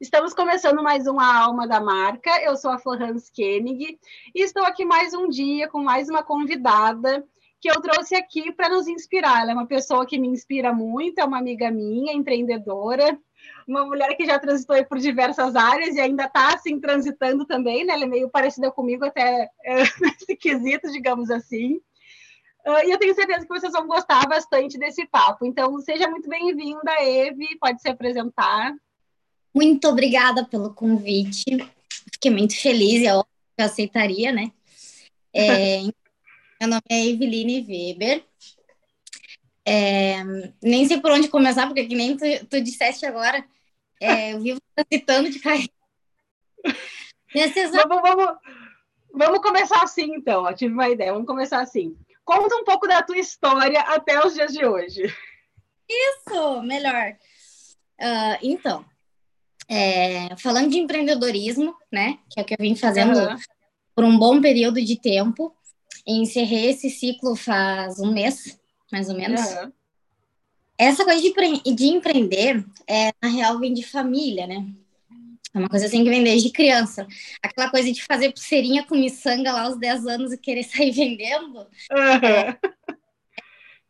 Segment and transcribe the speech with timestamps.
[0.00, 2.30] Estamos começando mais uma Alma da Marca.
[2.40, 3.98] Eu sou a Florence Koenig
[4.32, 7.26] e estou aqui mais um dia com mais uma convidada
[7.60, 9.42] que eu trouxe aqui para nos inspirar.
[9.42, 13.18] Ela é uma pessoa que me inspira muito, é uma amiga minha, empreendedora,
[13.66, 17.94] uma mulher que já transitou por diversas áreas e ainda está assim transitando também, né?
[17.94, 21.74] Ela é meio parecida comigo até é, nesse quesito, digamos assim.
[22.64, 25.44] Uh, e eu tenho certeza que vocês vão gostar bastante desse papo.
[25.44, 28.72] Então, seja muito bem-vinda, Eve, pode se apresentar.
[29.54, 31.44] Muito obrigada pelo convite.
[32.12, 34.52] Fiquei muito feliz, é óbvio que eu aceitaria, né?
[35.34, 35.80] É,
[36.60, 38.24] meu nome é Eveline Weber.
[39.64, 40.24] É,
[40.62, 43.44] nem sei por onde começar, porque que nem tu, tu disseste agora,
[44.00, 44.60] é, eu vivo
[44.92, 45.72] citando de carreira.
[47.72, 48.38] Vamos, vamos,
[49.12, 50.48] vamos começar assim, então.
[50.48, 51.12] Eu tive uma ideia.
[51.12, 51.94] Vamos começar assim.
[52.24, 55.14] Conta um pouco da tua história até os dias de hoje.
[55.88, 57.16] Isso, melhor.
[58.00, 58.84] Uh, então,
[59.68, 63.36] é, falando de empreendedorismo, né, que é o que eu vim fazendo uhum.
[63.94, 65.54] por um bom período de tempo,
[66.06, 68.58] encerrei esse ciclo faz um mês,
[68.90, 69.40] mais ou menos.
[69.40, 69.72] Uhum.
[70.78, 74.64] Essa coisa de, de empreender, é, na real, vem de família, né?
[75.54, 77.06] É uma coisa assim que vem desde criança.
[77.42, 81.58] Aquela coisa de fazer pulseirinha com miçanga lá aos 10 anos e querer sair vendendo.
[81.58, 82.28] Uhum.
[82.28, 82.58] É,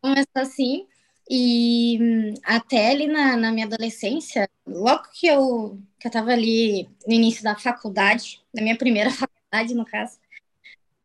[0.00, 0.86] começou assim.
[1.30, 6.88] E hum, até ali na, na minha adolescência, logo que eu, que eu tava ali
[7.06, 10.18] no início da faculdade, na minha primeira faculdade, no caso,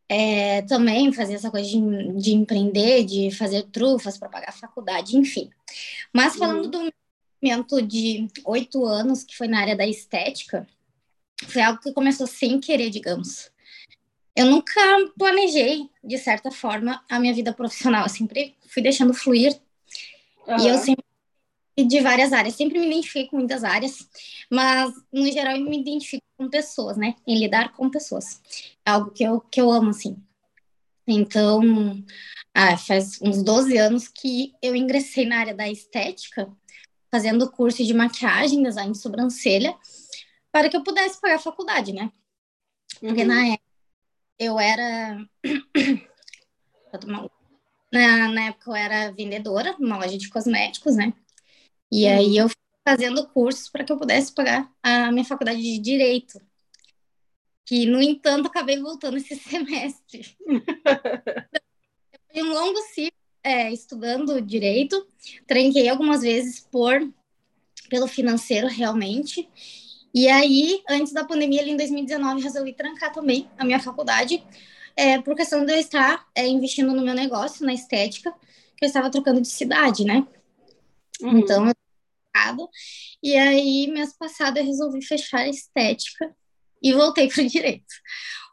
[0.08, 5.18] é, também fazia essa coisa de, de empreender, de fazer trufas para pagar a faculdade,
[5.18, 5.50] enfim.
[6.14, 6.72] Mas falando uhum.
[6.72, 6.94] do
[7.42, 10.68] momento de oito anos, que foi na área da estética,
[11.48, 13.52] foi algo que começou sem querer, digamos.
[14.36, 14.82] Eu nunca
[15.18, 18.04] planejei, de certa forma, a minha vida profissional.
[18.04, 19.60] Eu sempre fui deixando fluir
[20.48, 20.60] Uhum.
[20.60, 21.04] E eu sempre
[21.76, 24.08] de várias áreas, sempre me identifiquei com muitas áreas,
[24.50, 27.16] mas no geral eu me identifico com pessoas, né?
[27.26, 28.40] Em lidar com pessoas.
[28.86, 30.16] É algo que eu, que eu amo, assim.
[31.08, 31.62] Então,
[32.54, 36.52] ah, faz uns 12 anos que eu ingressei na área da estética,
[37.12, 39.76] fazendo curso de maquiagem, design de sobrancelha,
[40.52, 42.12] para que eu pudesse pagar a faculdade, né?
[43.00, 43.28] Porque uhum.
[43.28, 43.64] na época
[44.40, 45.28] eu era.
[46.92, 47.30] Vou tomar
[47.94, 51.14] na, na época eu era vendedora numa loja de cosméticos, né?
[51.92, 52.18] E uhum.
[52.18, 56.42] aí eu fui fazendo cursos para que eu pudesse pagar a minha faculdade de direito.
[57.66, 60.36] Que, no entanto, acabei voltando esse semestre.
[62.32, 65.06] Foi um longo ciclo é, estudando direito,
[65.46, 67.00] tranquei algumas vezes por
[67.90, 69.48] pelo financeiro realmente.
[70.14, 74.44] E aí, antes da pandemia, ali em 2019, resolvi trancar também a minha faculdade
[74.96, 78.34] é, por questão de eu estar é, investindo no meu negócio, na estética,
[78.78, 80.28] que eu estava trocando de cidade, né?
[81.22, 81.40] Uhum.
[81.40, 81.74] Então, eu
[83.22, 86.36] e aí, mês passado, eu resolvi fechar a estética
[86.82, 87.94] e voltei para o direito.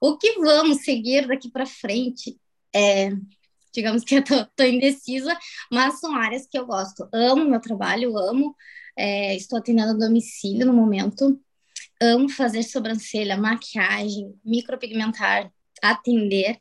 [0.00, 2.38] O que vamos seguir daqui para frente
[2.74, 3.10] é,
[3.72, 5.36] digamos que eu tô, tô, indecisa,
[5.70, 7.08] mas são áreas que eu gosto.
[7.12, 8.54] Amo meu trabalho, amo,
[8.96, 11.40] é, estou atendendo a domicílio no momento,
[12.00, 15.50] amo fazer sobrancelha, maquiagem, micropigmentar,
[15.82, 16.60] atender.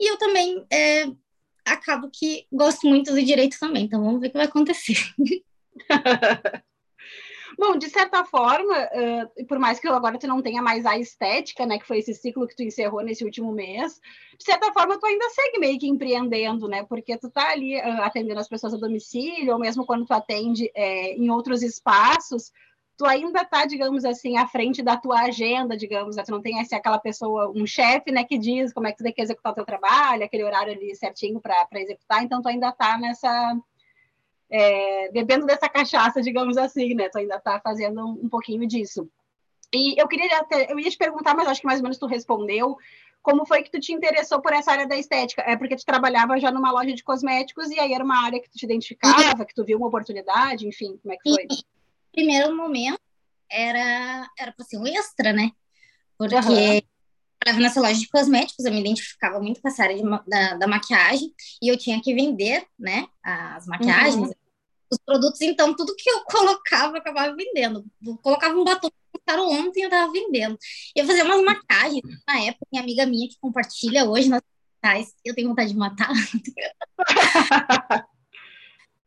[0.00, 1.04] E eu também é,
[1.64, 4.96] acabo que gosto muito do direito também, então vamos ver o que vai acontecer.
[7.56, 11.64] Bom, de certa forma, uh, por mais que agora tu não tenha mais a estética,
[11.64, 14.00] né, que foi esse ciclo que tu encerrou nesse último mês,
[14.36, 18.02] de certa forma tu ainda segue meio que empreendendo, né, porque tu tá ali uh,
[18.02, 22.50] atendendo as pessoas a domicílio, ou mesmo quando tu atende é, em outros espaços,
[22.96, 26.22] tu ainda está, digamos assim, à frente da tua agenda, digamos, né?
[26.22, 29.04] tu não tem assim, aquela pessoa, um chefe, né, que diz como é que tu
[29.04, 32.68] tem que executar o teu trabalho, aquele horário ali certinho para executar, então tu ainda
[32.68, 33.56] está nessa,
[34.48, 39.08] é, bebendo dessa cachaça, digamos assim, né, tu ainda está fazendo um, um, pouquinho disso.
[39.74, 42.06] E eu queria até, eu ia te perguntar, mas acho que mais ou menos tu
[42.06, 42.76] respondeu,
[43.20, 45.42] como foi que tu te interessou por essa área da estética?
[45.42, 48.50] É porque tu trabalhava já numa loja de cosméticos e aí era uma área que
[48.50, 51.46] tu te identificava, que tu viu uma oportunidade, enfim, como é que foi?
[52.14, 53.00] Primeiro momento
[53.50, 55.50] era era para ser um extra, né?
[56.16, 56.80] Porque uhum.
[57.46, 60.66] eu nessa loja de cosméticos, eu me identificava muito com essa área de, da, da,
[60.66, 61.30] maquiagem
[61.60, 63.06] e eu tinha que vender, né?
[63.22, 64.32] As maquiagens, uhum.
[64.90, 67.84] os produtos, então tudo que eu colocava eu acabava vendendo.
[68.02, 68.88] Eu colocava um batom
[69.26, 70.58] lançaram ontem eu tava vendendo.
[70.94, 74.42] Eu fazia umas maquiagens na época, minha amiga minha que compartilha hoje nas
[75.24, 76.10] eu tenho vontade de matar.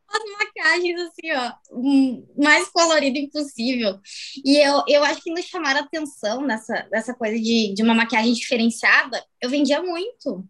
[0.10, 4.00] as maquiagens assim, ó, mais colorido impossível.
[4.44, 8.34] E eu, eu acho que nos chamaram atenção nessa, nessa coisa de, de uma maquiagem
[8.34, 10.48] diferenciada, eu vendia muito.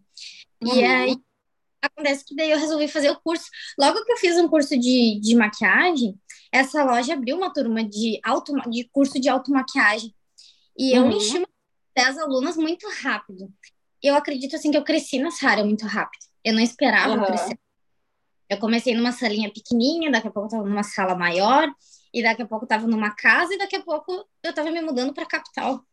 [0.60, 0.76] Uhum.
[0.76, 1.16] E aí
[1.80, 3.46] acontece que daí eu resolvi fazer o curso.
[3.78, 6.18] Logo que eu fiz um curso de, de maquiagem,
[6.52, 10.14] essa loja abriu uma turma de, auto, de curso de automaquiagem.
[10.76, 11.12] E eu uhum.
[11.12, 11.44] enchi
[11.94, 13.52] 10 alunas muito rápido.
[14.02, 16.22] Eu acredito, assim, que eu cresci nessa área muito rápido.
[16.44, 17.24] Eu não esperava uhum.
[17.24, 17.58] crescer.
[18.48, 21.68] Eu comecei numa salinha pequenininha, daqui a pouco eu estava numa sala maior,
[22.12, 24.80] e daqui a pouco eu estava numa casa, e daqui a pouco eu estava me
[24.80, 25.84] mudando para a capital.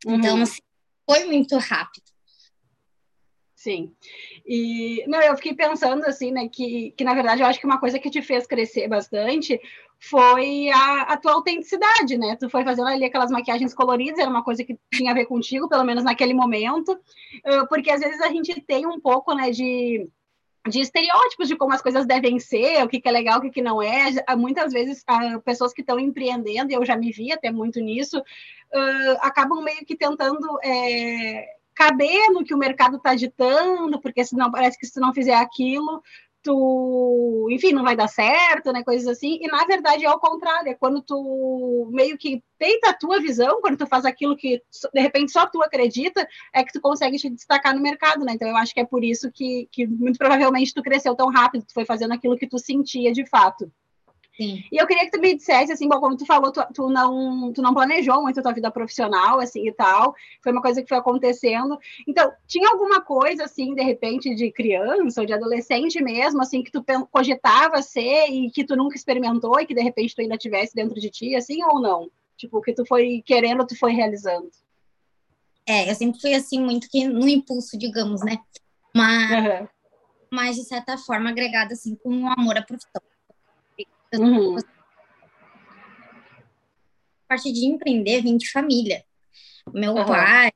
[0.00, 0.18] Então, uhum.
[0.18, 0.60] Então, assim,
[1.08, 2.04] foi muito rápido.
[3.54, 3.94] Sim.
[4.44, 7.80] E não, eu fiquei pensando assim, né, que, que na verdade eu acho que uma
[7.80, 9.58] coisa que te fez crescer bastante
[9.98, 12.36] foi a, a tua autenticidade, né?
[12.36, 15.66] Tu foi fazendo ali aquelas maquiagens coloridas, era uma coisa que tinha a ver contigo,
[15.66, 16.98] pelo menos naquele momento,
[17.70, 20.06] porque às vezes a gente tem um pouco, né, de
[20.68, 23.50] de estereótipos de como as coisas devem ser, o que, que é legal, o que,
[23.50, 24.10] que não é.
[24.36, 25.04] Muitas vezes,
[25.44, 29.84] pessoas que estão empreendendo, e eu já me vi até muito nisso, uh, acabam meio
[29.84, 34.98] que tentando é, caber no que o mercado está ditando, porque senão parece que se
[34.98, 36.02] não fizer aquilo,
[36.44, 40.68] tu, enfim, não vai dar certo, né, coisas assim, e na verdade é ao contrário,
[40.68, 44.62] é quando tu meio que peita a tua visão, quando tu faz aquilo que
[44.92, 48.46] de repente só tu acredita, é que tu consegue te destacar no mercado, né, então
[48.46, 51.72] eu acho que é por isso que, que muito provavelmente tu cresceu tão rápido, tu
[51.72, 53.72] foi fazendo aquilo que tu sentia de fato.
[54.36, 54.64] Sim.
[54.70, 57.52] E eu queria que tu me dissesse, assim, bom, como tu falou, tu, tu, não,
[57.52, 60.88] tu não planejou muito a tua vida profissional, assim, e tal, foi uma coisa que
[60.88, 61.78] foi acontecendo.
[62.06, 66.72] Então, tinha alguma coisa, assim, de repente, de criança ou de adolescente mesmo, assim, que
[66.72, 70.74] tu cogitava ser e que tu nunca experimentou e que, de repente, tu ainda tivesse
[70.74, 72.10] dentro de ti, assim, ou não?
[72.36, 74.50] Tipo, que tu foi querendo, tu foi realizando?
[75.64, 78.38] É, eu sempre fui, assim, muito que no impulso, digamos, né?
[78.92, 79.68] Mas, uhum.
[80.28, 83.00] mas de certa forma, agregada, assim, com um amor à profissão.
[84.18, 84.56] Uhum.
[84.56, 84.62] A
[87.28, 89.04] parte de empreender vem de família.
[89.72, 90.06] Meu uhum.
[90.06, 90.52] pai,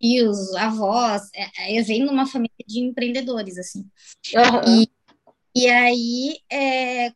[0.00, 3.88] e os avós, é, é, eu venho numa família de empreendedores, assim.
[4.34, 4.82] Uhum.
[4.82, 4.90] E,
[5.56, 7.10] e aí, é,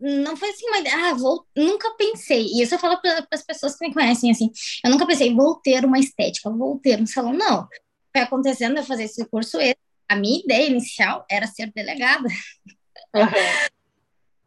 [0.00, 2.46] não foi assim, mas ah, vou, nunca pensei.
[2.46, 4.50] E isso eu falo para as pessoas que me conhecem assim.
[4.84, 7.32] Eu nunca pensei, vou ter uma estética, vou ter um salão.
[7.32, 7.68] Não.
[8.10, 9.58] Foi acontecendo eu fazer esse curso.
[10.08, 12.28] A minha ideia inicial era ser delegada.
[13.14, 13.72] Uhum.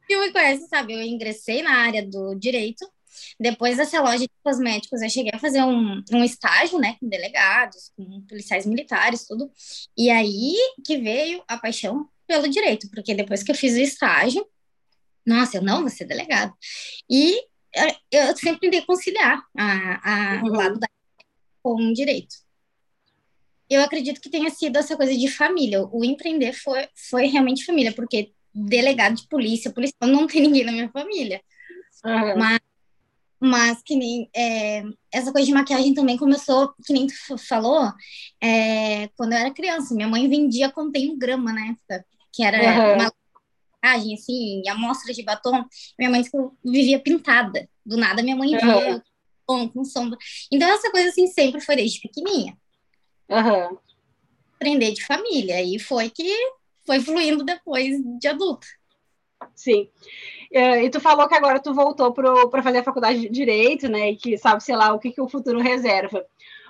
[0.07, 2.85] Quem me conhece sabe, eu ingressei na área do direito.
[3.39, 7.91] Depois dessa loja de cosméticos, eu cheguei a fazer um, um estágio, né, com delegados,
[7.95, 9.49] com policiais militares, tudo.
[9.97, 10.55] E aí
[10.85, 14.45] que veio a paixão pelo direito, porque depois que eu fiz o estágio,
[15.25, 16.53] nossa, eu não vou ser delegado.
[17.09, 17.41] E
[18.11, 20.49] eu sempre tentei conciliar a, a uhum.
[20.49, 20.87] lado da
[21.61, 22.35] com o direito.
[23.67, 25.83] Eu acredito que tenha sido essa coisa de família.
[25.91, 30.71] O empreender foi, foi realmente família, porque delegado de polícia, policial, não tem ninguém na
[30.71, 31.41] minha família.
[32.05, 32.37] Uhum.
[32.37, 32.59] Mas,
[33.39, 37.91] mas que nem é, essa coisa de maquiagem também começou, que nem tu falou,
[38.41, 39.93] é, quando eu era criança.
[39.93, 42.95] Minha mãe vendia contém um grama na época, que era uhum.
[42.95, 43.11] uma
[43.83, 45.65] maquiagem, assim, amostra de batom.
[45.99, 46.23] Minha mãe
[46.63, 47.67] vivia pintada.
[47.85, 49.03] Do nada, minha mãe via
[49.47, 49.69] uhum.
[49.69, 50.17] com sombra.
[50.51, 52.57] Então, essa coisa, assim, sempre foi desde pequenininha.
[53.29, 53.77] Uhum.
[54.55, 55.61] Aprender de família.
[55.61, 56.33] E foi que
[56.85, 58.67] foi fluindo depois de adulta.
[59.55, 59.89] Sim.
[60.51, 64.11] É, e tu falou que agora tu voltou para fazer a faculdade de Direito, né?
[64.11, 66.25] E que sabe, sei lá, o que, que o futuro reserva.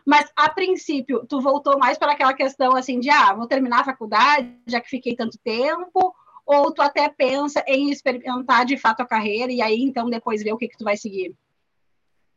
[0.06, 3.86] Mas, a princípio, tu voltou mais para aquela questão, assim, de, ah, vou terminar a
[3.86, 6.16] faculdade, já que fiquei tanto tempo,
[6.46, 10.54] ou tu até pensa em experimentar, de fato, a carreira, e aí, então, depois ver
[10.54, 11.36] o que que tu vai seguir?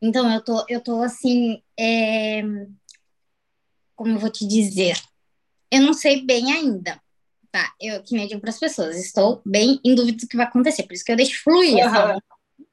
[0.01, 2.43] Então, eu tô, eu tô assim, é...
[3.95, 4.99] como eu vou te dizer?
[5.71, 6.99] Eu não sei bem ainda,
[7.51, 10.47] tá, eu que nem digo para as pessoas, estou bem em dúvida do que vai
[10.47, 11.91] acontecer, por isso que eu deixo fluir, uhum.
[11.91, 12.23] sabe?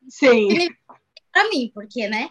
[0.09, 0.47] Sim.
[1.31, 2.29] Para mim, porque, né?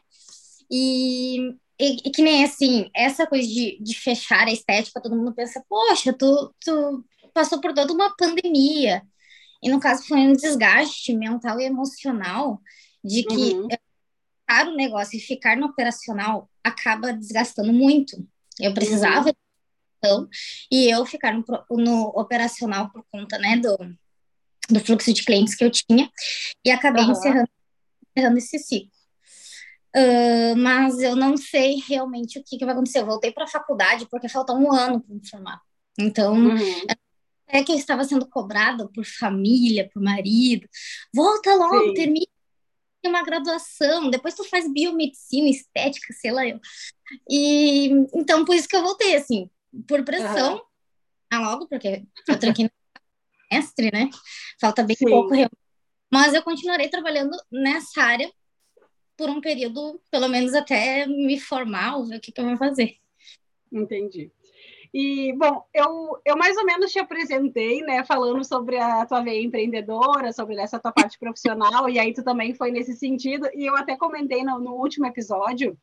[0.71, 1.39] E,
[1.79, 5.63] e, e, que nem assim, essa coisa de, de fechar a estética, todo mundo pensa,
[5.69, 9.03] poxa, tu, tu passou por toda uma pandemia.
[9.63, 12.61] E no caso foi um desgaste mental e emocional
[13.05, 13.69] de que uhum.
[13.69, 18.17] ficar o negócio e ficar no operacional acaba desgastando muito.
[18.59, 19.44] Eu precisava uhum
[20.05, 20.29] gestão
[20.71, 23.77] e eu ficar no, no operacional por conta né, do,
[24.69, 26.11] do fluxo de clientes que eu tinha
[26.65, 27.13] e acabei uhum.
[27.13, 27.49] encerrando,
[28.11, 28.91] encerrando esse ciclo.
[29.97, 32.99] Uh, mas eu não sei realmente o que, que vai acontecer.
[32.99, 35.61] Eu voltei para a faculdade porque falta um ano para me formar.
[35.99, 36.87] Então, uhum.
[37.47, 40.69] é que eu estava sendo cobrada por família, por marido.
[41.15, 41.95] Volta logo, Sim.
[41.95, 42.27] termina
[43.07, 46.59] uma graduação, depois tu faz biomedicina, estética, sei lá eu.
[47.31, 49.49] E então por isso que eu voltei assim,
[49.87, 50.63] por pressão,
[51.33, 51.41] uhum.
[51.41, 52.71] logo, porque eu tranquei no
[53.53, 54.11] mestre, né?
[54.61, 55.07] Falta bem Sim.
[55.07, 55.35] pouco,
[56.13, 58.31] mas eu continuarei trabalhando nessa área
[59.17, 62.57] por um período, pelo menos até me formar, ou ver o que, que eu vou
[62.57, 62.97] fazer.
[63.73, 64.31] Entendi.
[64.93, 69.43] E, bom, eu, eu mais ou menos te apresentei, né, falando sobre a tua veia
[69.43, 73.77] empreendedora, sobre essa tua parte profissional, e aí tu também foi nesse sentido, e eu
[73.77, 75.77] até comentei no, no último episódio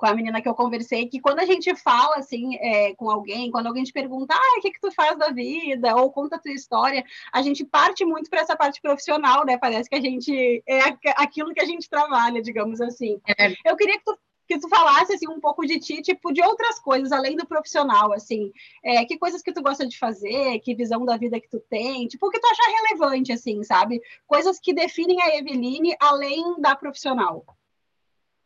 [0.00, 3.50] com a menina que eu conversei, que quando a gente fala assim é, com alguém,
[3.50, 6.38] quando alguém te pergunta, ah, o que, que tu faz da vida, ou conta a
[6.38, 9.58] tua história, a gente parte muito para essa parte profissional, né?
[9.58, 10.80] Parece que a gente é
[11.16, 13.20] aquilo que a gente trabalha, digamos assim.
[13.38, 13.52] É.
[13.64, 16.80] Eu queria que tu que tu falasse assim um pouco de ti, tipo de outras
[16.80, 18.50] coisas além do profissional, assim,
[18.84, 22.08] é, que coisas que tu gosta de fazer, que visão da vida que tu tem,
[22.08, 24.00] tipo o que tu acha relevante, assim, sabe?
[24.26, 27.44] Coisas que definem a Eveline além da profissional.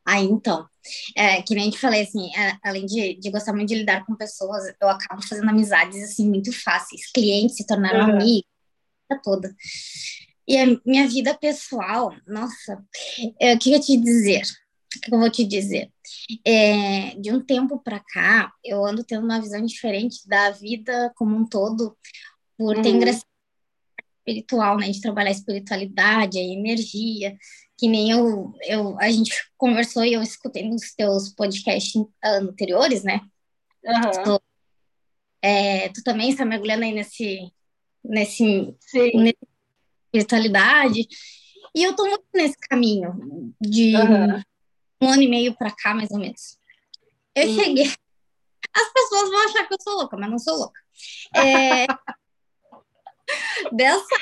[0.06, 0.66] Ah, então,
[1.16, 4.04] é, que nem a gente falei, assim, é, além de, de, gostar muito de lidar
[4.04, 7.10] com pessoas, eu acabo fazendo amizades, assim, muito fáceis.
[7.10, 8.16] Clientes se tornaram uhum.
[8.16, 8.48] amigos,
[9.22, 9.54] toda.
[10.46, 12.84] E a minha vida pessoal, nossa,
[13.40, 14.42] é, o que eu te dizer?
[14.96, 15.90] O que eu vou te dizer?
[16.44, 21.34] É, de um tempo para cá, eu ando tendo uma visão diferente da vida como
[21.34, 21.96] um todo,
[22.58, 22.82] por uhum.
[22.82, 23.26] ter ingressado
[24.26, 27.36] espiritual, né, de trabalhar a espiritualidade, a energia,
[27.76, 33.20] que nem eu, eu, a gente conversou e eu escutei nos teus podcasts anteriores, né?
[33.84, 34.22] Uhum.
[34.24, 34.42] Tu,
[35.42, 37.52] é, tu também está mergulhando aí nesse,
[38.04, 38.74] nesse,
[39.14, 39.38] nesse
[40.14, 41.06] espiritualidade.
[41.74, 44.42] E eu tô muito nesse caminho de uhum.
[45.02, 46.58] um ano e meio para cá, mais ou menos.
[47.34, 47.54] Eu uhum.
[47.54, 47.86] cheguei.
[48.74, 50.80] As pessoas vão achar que eu sou louca, mas não sou louca.
[51.34, 51.86] É,
[53.72, 54.16] dessa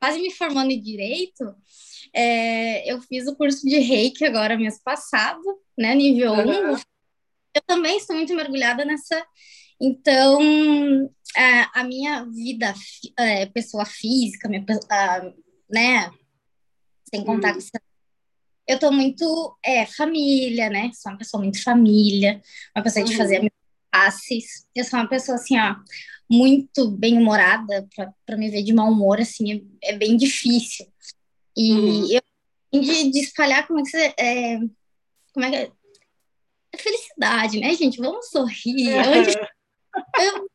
[0.00, 1.54] quase me formando em direito,
[2.14, 5.42] é, eu fiz o curso de reiki agora mês passado,
[5.78, 6.74] né, nível uhum.
[6.74, 6.80] 1.
[7.54, 9.24] Eu também estou muito mergulhada nessa.
[9.80, 10.40] Então,
[11.36, 12.72] é, a minha vida,
[13.18, 14.64] é, pessoa física, minha,
[15.70, 16.10] né,
[17.12, 17.60] sem contar uhum.
[17.60, 17.90] com
[18.70, 20.92] eu tô muito é, família, né?
[20.94, 22.40] Sou uma pessoa muito família,
[22.76, 23.48] uma pessoa de fazer uhum.
[23.90, 24.66] Passes.
[24.74, 25.76] Eu sou uma pessoa assim, ó,
[26.30, 27.88] muito bem-humorada
[28.24, 30.86] para me ver de mau humor, assim, é, é bem difícil.
[31.56, 32.06] E uhum.
[32.12, 32.20] eu
[32.80, 34.14] de, de, espalhar como é que você.
[34.16, 34.58] É,
[35.32, 35.72] como é que é?
[36.72, 37.98] é felicidade, né, gente?
[37.98, 38.94] Vamos sorrir.
[40.20, 40.48] Eu,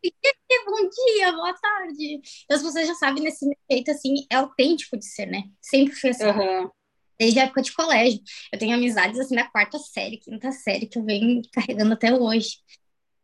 [0.65, 2.21] bom dia, boa tarde.
[2.45, 5.43] Então, as pessoas já sabem nesse jeito, assim, é autêntico de ser, né?
[5.61, 6.25] Sempre foi assim.
[6.25, 6.69] Uhum.
[7.19, 8.21] Desde a época de colégio.
[8.51, 12.59] Eu tenho amizades, assim, da quarta série, quinta série, que eu venho carregando até hoje.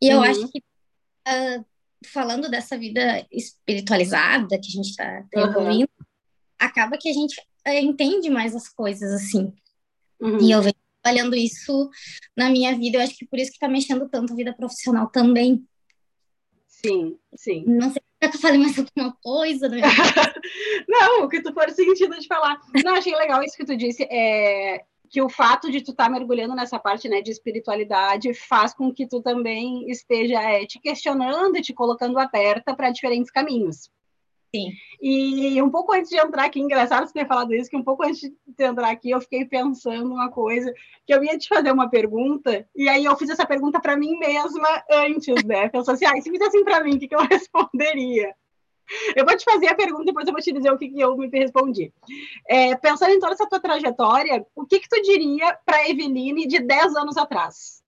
[0.01, 0.23] E eu uhum.
[0.23, 1.65] acho que, uh,
[2.07, 5.85] falando dessa vida espiritualizada que a gente está tá uhum.
[6.57, 9.53] acaba que a gente é, entende mais as coisas, assim.
[10.19, 10.39] Uhum.
[10.41, 11.89] E eu venho trabalhando isso
[12.35, 15.07] na minha vida, eu acho que por isso que tá mexendo tanto a vida profissional
[15.09, 15.63] também.
[16.67, 17.63] Sim, sim.
[17.67, 19.69] Não sei se eu falei mais alguma coisa.
[19.69, 19.81] Né?
[20.87, 22.59] Não, o que tu for sentindo de falar.
[22.83, 24.03] Não, achei legal isso que tu disse.
[24.09, 28.73] É, que o fato de tu estar tá mergulhando nessa parte né, de espiritualidade faz
[28.73, 33.91] com que tu também esteja é, te questionando e te colocando aberta para diferentes caminhos.
[34.53, 34.71] Sim.
[35.01, 38.03] E um pouco antes de entrar aqui, engraçado você ter falado isso, que um pouco
[38.03, 40.73] antes de entrar aqui eu fiquei pensando uma coisa,
[41.05, 44.17] que eu ia te fazer uma pergunta, e aí eu fiz essa pergunta para mim
[44.17, 45.69] mesma antes, né?
[45.69, 48.33] Pensou assim, ah, se fizessem para mim, o que, que eu responderia?
[49.15, 51.15] Eu vou te fazer a pergunta, depois eu vou te dizer o que, que eu
[51.15, 51.93] me respondi.
[52.47, 56.59] É, pensando em toda essa tua trajetória, o que, que tu diria para Eveline de
[56.59, 57.81] 10 anos atrás?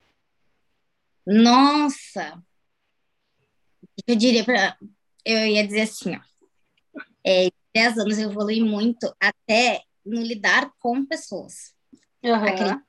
[1.25, 2.41] Nossa!
[4.07, 4.77] Eu diria para.
[5.25, 6.33] Eu ia dizer assim, ó
[7.25, 11.73] é, 10 anos eu evolui muito até no lidar com pessoas.
[12.23, 12.81] Uhum.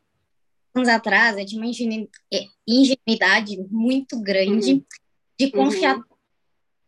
[0.74, 4.84] anos atrás, eu tinha uma é, ingenuidade muito grande uhum.
[5.38, 6.04] de confiar uhum.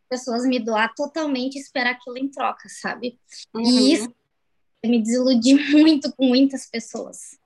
[0.09, 3.19] Pessoas me doar totalmente e esperar aquilo em troca, sabe?
[3.55, 3.79] E uhum.
[3.79, 4.15] isso
[4.85, 7.39] me desiludi muito com muitas pessoas.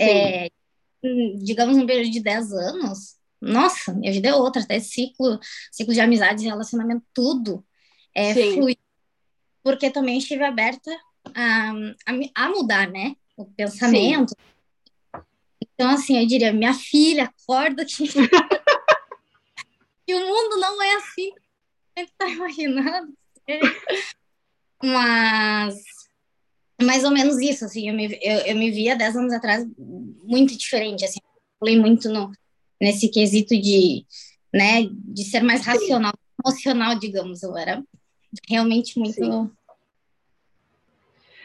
[0.00, 0.48] É,
[1.38, 5.38] digamos, um período de 10 anos, nossa, minha vida é outra, até ciclo,
[5.70, 7.64] ciclo de amizade, relacionamento, tudo
[8.14, 8.76] é, flui
[9.62, 10.90] porque também estive aberta
[11.34, 11.72] a,
[12.06, 13.14] a, a mudar, né?
[13.36, 14.30] O pensamento.
[14.30, 15.22] Sim.
[15.60, 18.04] Então, assim, eu diria, minha filha, acorda que,
[20.06, 21.32] que o mundo não é assim
[21.94, 23.12] você está imaginando.
[24.82, 25.76] Mas,
[26.82, 30.56] mais ou menos isso, assim, eu me, eu, eu me via 10 anos atrás muito
[30.56, 31.20] diferente, assim,
[31.58, 32.32] falei muito no,
[32.80, 34.04] nesse quesito de,
[34.52, 36.12] né, de ser mais racional,
[36.44, 37.82] emocional, digamos, eu era
[38.48, 39.14] realmente muito.
[39.14, 39.50] Sim.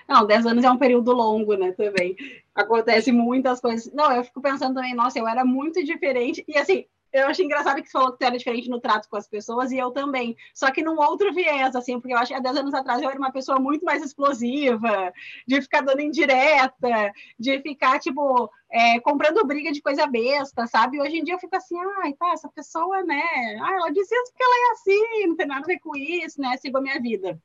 [0.08, 1.74] Não, 10 anos é um período longo, né?
[1.74, 2.16] Também.
[2.56, 3.92] Acontece muitas coisas.
[3.94, 6.46] Não, eu fico pensando também, nossa, eu era muito diferente.
[6.48, 6.86] E assim,
[7.24, 9.72] eu achei engraçado que você falou que tu era diferente no trato com as pessoas,
[9.72, 10.36] e eu também.
[10.54, 13.10] Só que num outro viés, assim, porque eu acho que há 10 anos atrás eu
[13.10, 15.14] era uma pessoa muito mais explosiva,
[15.48, 21.02] de ficar dando indireta, de ficar, tipo, é, comprando briga de coisa besta, sabe?
[21.02, 23.22] Hoje em dia eu fico assim, ai, tá, essa pessoa, né?
[23.62, 26.42] Ah, ela disse isso porque ela é assim, não tem nada a ver com isso,
[26.42, 26.58] né?
[26.58, 27.42] Sigo a minha vida.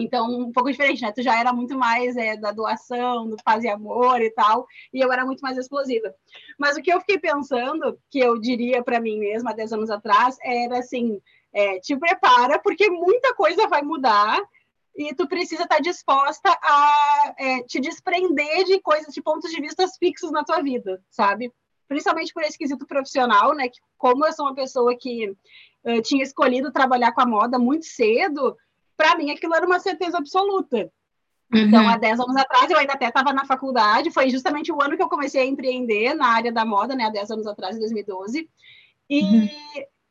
[0.00, 1.12] Então, um pouco diferente, né?
[1.12, 5.00] Tu já era muito mais é, da doação, do paz e amor e tal, e
[5.00, 6.14] eu era muito mais explosiva.
[6.58, 9.90] Mas o que eu fiquei pensando, que eu diria para mim mesma há 10 anos
[9.90, 11.20] atrás, era assim:
[11.52, 14.40] é, te prepara, porque muita coisa vai mudar
[14.96, 19.60] e tu precisa estar tá disposta a é, te desprender de coisas, de pontos de
[19.60, 21.52] vista fixos na tua vida, sabe?
[21.88, 23.68] Principalmente por esse quesito profissional, né?
[23.68, 27.86] Que como eu sou uma pessoa que uh, tinha escolhido trabalhar com a moda muito
[27.86, 28.56] cedo,
[29.00, 30.92] para mim aquilo era uma certeza absoluta.
[31.50, 31.60] Uhum.
[31.62, 34.94] Então, há 10 anos atrás, eu ainda até estava na faculdade, foi justamente o ano
[34.94, 37.80] que eu comecei a empreender na área da moda, né, há 10 anos atrás, em
[37.80, 38.46] 2012.
[39.08, 39.48] E, uhum.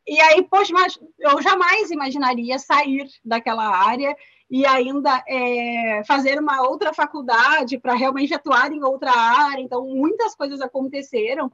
[0.08, 4.16] e aí, poxa, mas eu jamais imaginaria sair daquela área
[4.50, 9.62] e ainda é, fazer uma outra faculdade para realmente atuar em outra área.
[9.62, 11.52] Então, muitas coisas aconteceram.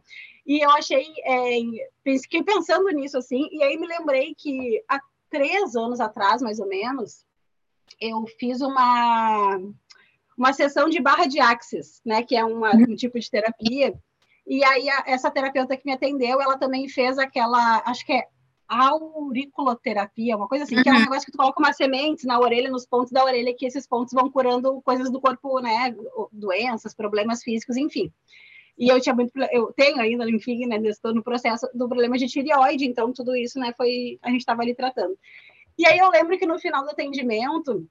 [0.48, 1.60] E eu achei, é,
[2.02, 4.82] fiquei pensando nisso assim, e aí me lembrei que
[5.30, 7.26] três anos atrás, mais ou menos,
[8.00, 9.60] eu fiz uma,
[10.38, 13.94] uma sessão de barra de axis, né, que é uma, um tipo de terapia.
[14.48, 18.28] E aí, a, essa terapeuta que me atendeu, ela também fez aquela, acho que é
[18.68, 20.84] auriculoterapia, uma coisa assim, uhum.
[20.84, 21.02] que é um uhum.
[21.02, 24.14] negócio que tu coloca umas sementes na orelha, nos pontos da orelha, que esses pontos
[24.14, 25.96] vão curando coisas do corpo, né,
[26.32, 28.12] doenças, problemas físicos, enfim.
[28.78, 32.28] E eu tinha muito, eu tenho ainda, enfim, né, estou no processo do problema de
[32.28, 35.18] tireoide, então tudo isso, né, foi, a gente estava ali tratando.
[35.78, 37.88] E aí eu lembro que no final do atendimento,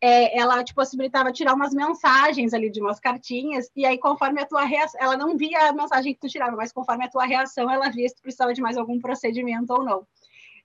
[0.00, 4.46] é, ela te possibilitava tirar umas mensagens ali de umas cartinhas, e aí conforme a
[4.46, 7.70] tua reação, ela não via a mensagem que tu tirava, mas conforme a tua reação,
[7.70, 10.06] ela via se tu precisava de mais algum procedimento ou não.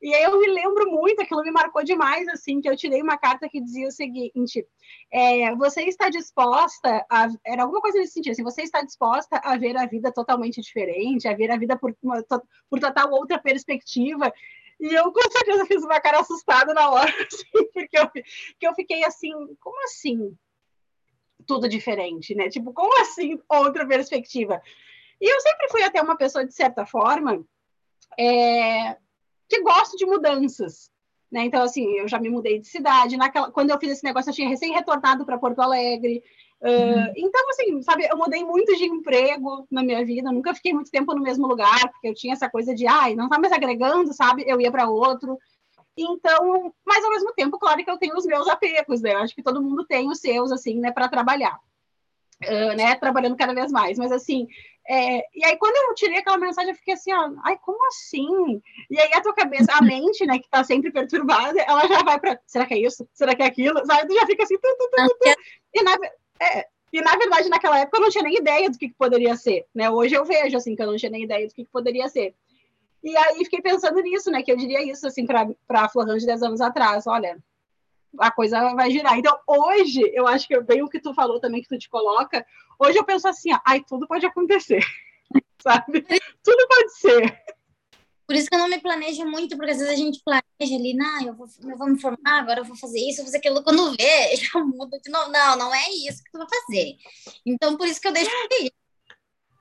[0.01, 3.18] E aí eu me lembro muito, aquilo me marcou demais, assim, que eu tirei uma
[3.18, 4.65] carta que dizia o seguinte:
[5.12, 7.27] é, você está disposta a.
[7.46, 11.27] Era alguma coisa nesse sentido, assim, você está disposta a ver a vida totalmente diferente,
[11.27, 12.24] a ver a vida por, uma,
[12.70, 14.32] por total outra perspectiva.
[14.79, 18.74] E eu com certeza fiz uma cara assustada na hora, assim, porque eu, que eu
[18.74, 20.34] fiquei assim, como assim?
[21.46, 22.48] Tudo diferente, né?
[22.48, 24.62] Tipo, como assim outra perspectiva?
[25.20, 27.46] E eu sempre fui até uma pessoa, de certa forma,
[28.18, 28.98] é,
[29.50, 30.90] que gosto de mudanças.
[31.31, 31.46] Né?
[31.46, 33.18] Então, assim, eu já me mudei de cidade.
[33.18, 36.24] Naquela, quando eu fiz esse negócio, eu tinha recém-retornado para Porto Alegre.
[36.62, 40.31] Uh, Então, assim, sabe, eu mudei muito de emprego na minha vida.
[40.31, 43.29] Nunca fiquei muito tempo no mesmo lugar, porque eu tinha essa coisa de, ai, não
[43.29, 44.44] tá mais agregando, sabe?
[44.48, 45.38] Eu ia para outro.
[45.96, 49.14] Então, mas ao mesmo tempo, claro que eu tenho os meus apegos, né?
[49.14, 51.59] Eu acho que todo mundo tem os seus, assim, né, para trabalhar.
[52.42, 53.98] Uh, né, trabalhando cada vez mais.
[53.98, 54.48] Mas, assim,
[54.91, 58.59] é, e aí, quando eu tirei aquela mensagem, eu fiquei assim, ó, ai, como assim?
[58.89, 62.19] E aí, a tua cabeça, a mente, né, que tá sempre perturbada, ela já vai
[62.19, 63.07] para será que é isso?
[63.13, 63.85] Será que é aquilo?
[63.85, 64.07] Sabe?
[64.07, 65.35] Tu já fica assim, tu, tu, tu, tu.
[65.75, 65.95] E, na,
[66.41, 69.35] é, e na verdade, naquela época, eu não tinha nem ideia do que, que poderia
[69.35, 69.91] ser, né?
[69.91, 72.33] Hoje eu vejo, assim, que eu não tinha nem ideia do que, que poderia ser.
[73.03, 76.25] E aí, fiquei pensando nisso, né, que eu diria isso, assim, para a Florão de
[76.25, 77.37] 10 anos atrás, olha,
[78.17, 79.17] a coisa vai girar.
[79.17, 82.45] Então, hoje, eu acho que bem o que tu falou também, que tu te coloca,
[82.79, 84.83] hoje eu penso assim, ó, ai, tudo pode acontecer,
[85.61, 86.01] sabe?
[86.43, 87.43] Tudo pode ser.
[88.25, 90.93] Por isso que eu não me planejo muito, porque às vezes a gente planeja ali,
[90.93, 93.37] não, eu vou, eu vou me formar, agora eu vou fazer isso, eu vou fazer
[93.37, 93.63] aquilo.
[93.63, 95.31] Quando vê, já muda de novo.
[95.31, 96.95] Não, não é isso que tu vai fazer.
[97.43, 98.29] Então, por isso que eu deixo
[98.61, 98.72] ir.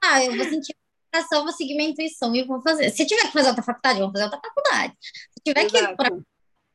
[0.05, 0.77] Ah, eu vou sentir
[1.11, 2.91] ação, vou seguir minha intuição e vou fazer.
[2.91, 4.95] Se tiver que fazer outra faculdade, eu vou fazer outra faculdade.
[5.01, 5.87] Se tiver Exato.
[5.87, 6.19] que ir para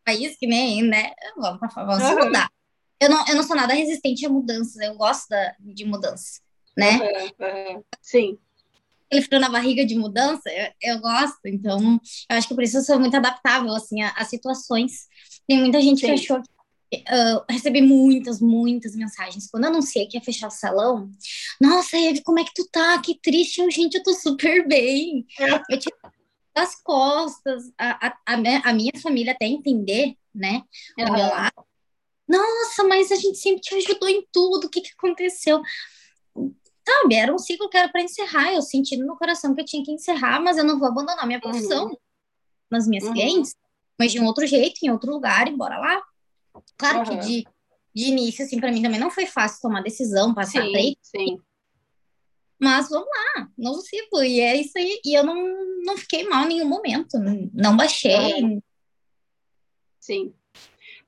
[0.03, 1.11] país que nem, né?
[1.37, 2.25] Vamos, vamos uhum.
[2.25, 2.49] mudar.
[2.99, 6.39] Eu não, eu não sou nada resistente a mudanças, eu gosto da, de mudança,
[6.77, 6.99] né?
[6.99, 7.83] Uhum, uhum.
[8.01, 8.37] Sim.
[9.07, 12.77] Aquele frio na barriga de mudança, eu, eu, gosto, então eu acho que por isso
[12.77, 15.07] eu sou muito adaptável, assim, a situações.
[15.47, 16.07] Tem muita gente Sim.
[16.07, 16.53] que achou que
[16.93, 19.49] Uh, recebi muitas, muitas mensagens.
[19.49, 21.09] Quando eu anunciei que ia fechar o salão,
[21.59, 23.01] nossa, Eve, como é que tu tá?
[23.01, 23.61] Que triste.
[23.61, 25.25] Eu, gente, eu tô super bem.
[25.39, 25.73] É.
[25.73, 25.95] Eu tinha
[26.53, 30.63] das costas, a, a, a, minha família até entender, né?
[30.97, 31.11] Uhum.
[31.11, 31.65] meu lado.
[32.27, 35.61] Nossa, mas a gente sempre te ajudou em tudo, o que, que aconteceu?
[36.87, 38.53] Sabe, era um ciclo que era para encerrar.
[38.53, 41.41] Eu senti no coração que eu tinha que encerrar, mas eu não vou abandonar minha
[41.41, 41.97] profissão uhum.
[42.69, 43.13] nas minhas uhum.
[43.13, 43.55] clientes,
[43.97, 46.03] mas de um outro jeito, em outro lugar, e bora lá.
[46.77, 47.19] Claro uhum.
[47.19, 47.47] que de,
[47.95, 51.39] de início, assim, para mim também não foi fácil tomar decisão, passar sim, sim.
[52.63, 54.23] Mas vamos lá, novo ciclo.
[54.23, 54.99] E é isso aí.
[55.03, 55.35] E eu não,
[55.83, 57.19] não fiquei mal em nenhum momento.
[57.53, 58.61] Não baixei.
[59.99, 60.33] Sim.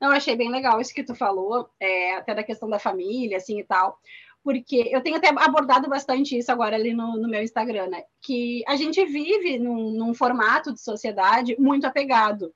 [0.01, 3.59] Não, achei bem legal isso que tu falou, é, até da questão da família, assim,
[3.59, 3.97] e tal
[4.45, 8.03] porque eu tenho até abordado bastante isso agora ali no, no meu Instagram, né?
[8.21, 12.53] Que a gente vive num, num, formato de sociedade muito apegado,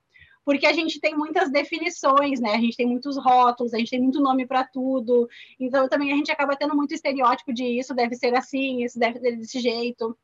[0.50, 2.56] porque a gente tem muitas definições, né?
[2.56, 6.16] A gente tem muitos rótulos, a gente tem muito nome para tudo, então também a
[6.16, 10.18] gente acaba tendo muito estereótipo de isso deve ser assim, isso deve ser desse jeito.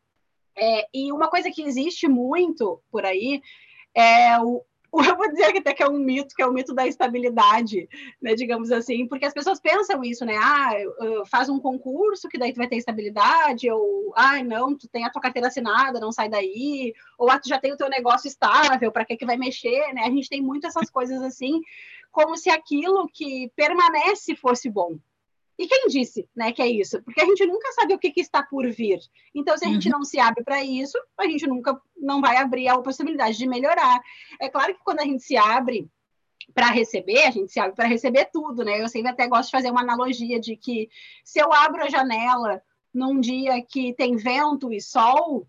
[0.57, 3.39] É, e uma coisa que existe muito por aí
[3.93, 4.63] é o,
[5.09, 7.87] eu vou dizer que até que é um mito, que é o mito da estabilidade,
[8.21, 10.73] né, digamos assim, porque as pessoas pensam isso, né, ah,
[11.25, 15.09] faz um concurso que daí tu vai ter estabilidade, ou, ah, não, tu tem a
[15.09, 18.91] tua carteira assinada, não sai daí, ou ah, tu já tem o teu negócio estável,
[18.91, 21.61] para que que vai mexer, né, a gente tem muito essas coisas assim,
[22.11, 24.97] como se aquilo que permanece fosse bom,
[25.57, 27.01] e quem disse, né, que é isso?
[27.03, 28.99] Porque a gente nunca sabe o que, que está por vir.
[29.33, 29.73] Então, se a uhum.
[29.75, 33.47] gente não se abre para isso, a gente nunca não vai abrir a possibilidade de
[33.47, 34.01] melhorar.
[34.41, 35.89] É claro que quando a gente se abre
[36.53, 38.81] para receber, a gente se abre para receber tudo, né?
[38.81, 40.89] Eu sempre até gosto de fazer uma analogia de que
[41.23, 42.61] se eu abro a janela
[42.93, 45.47] num dia que tem vento e sol,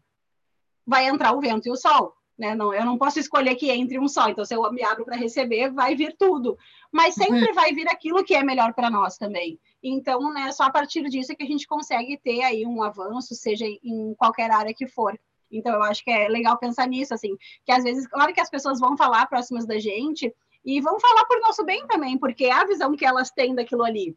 [0.86, 2.14] vai entrar o vento e o sol.
[2.38, 2.54] Né?
[2.54, 4.28] Não, eu não posso escolher que entre um só.
[4.28, 6.58] Então, se eu me abro para receber, vai vir tudo.
[6.92, 7.24] Mas uhum.
[7.24, 7.54] sempre uhum.
[7.54, 9.58] vai vir aquilo que é melhor para nós também.
[9.82, 13.34] Então, né, só a partir disso é que a gente consegue ter aí um avanço,
[13.34, 15.18] seja em qualquer área que for.
[15.50, 18.50] Então, eu acho que é legal pensar nisso, assim, que às vezes, claro que as
[18.50, 20.32] pessoas vão falar próximas da gente
[20.64, 23.84] e vão falar por nosso bem também, porque é a visão que elas têm daquilo
[23.84, 24.16] ali.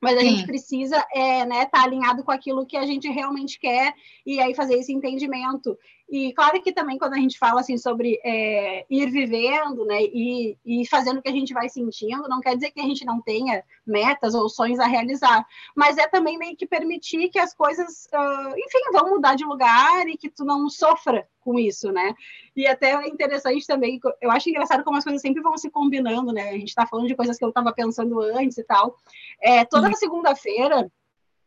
[0.00, 0.28] Mas a Sim.
[0.28, 4.38] gente precisa é, né, estar tá alinhado com aquilo que a gente realmente quer e
[4.38, 5.76] aí fazer esse entendimento.
[6.08, 10.56] E claro que também quando a gente fala assim sobre é, ir vivendo, né, e,
[10.64, 13.20] e fazendo o que a gente vai sentindo, não quer dizer que a gente não
[13.20, 18.06] tenha metas ou sonhos a realizar, mas é também meio que permitir que as coisas,
[18.14, 22.14] uh, enfim, vão mudar de lugar e que tu não sofra com isso, né?
[22.54, 26.32] E até é interessante também, eu acho engraçado como as coisas sempre vão se combinando,
[26.32, 26.50] né?
[26.50, 28.96] A gente está falando de coisas que eu estava pensando antes e tal.
[29.40, 29.94] É, toda uhum.
[29.94, 30.90] segunda-feira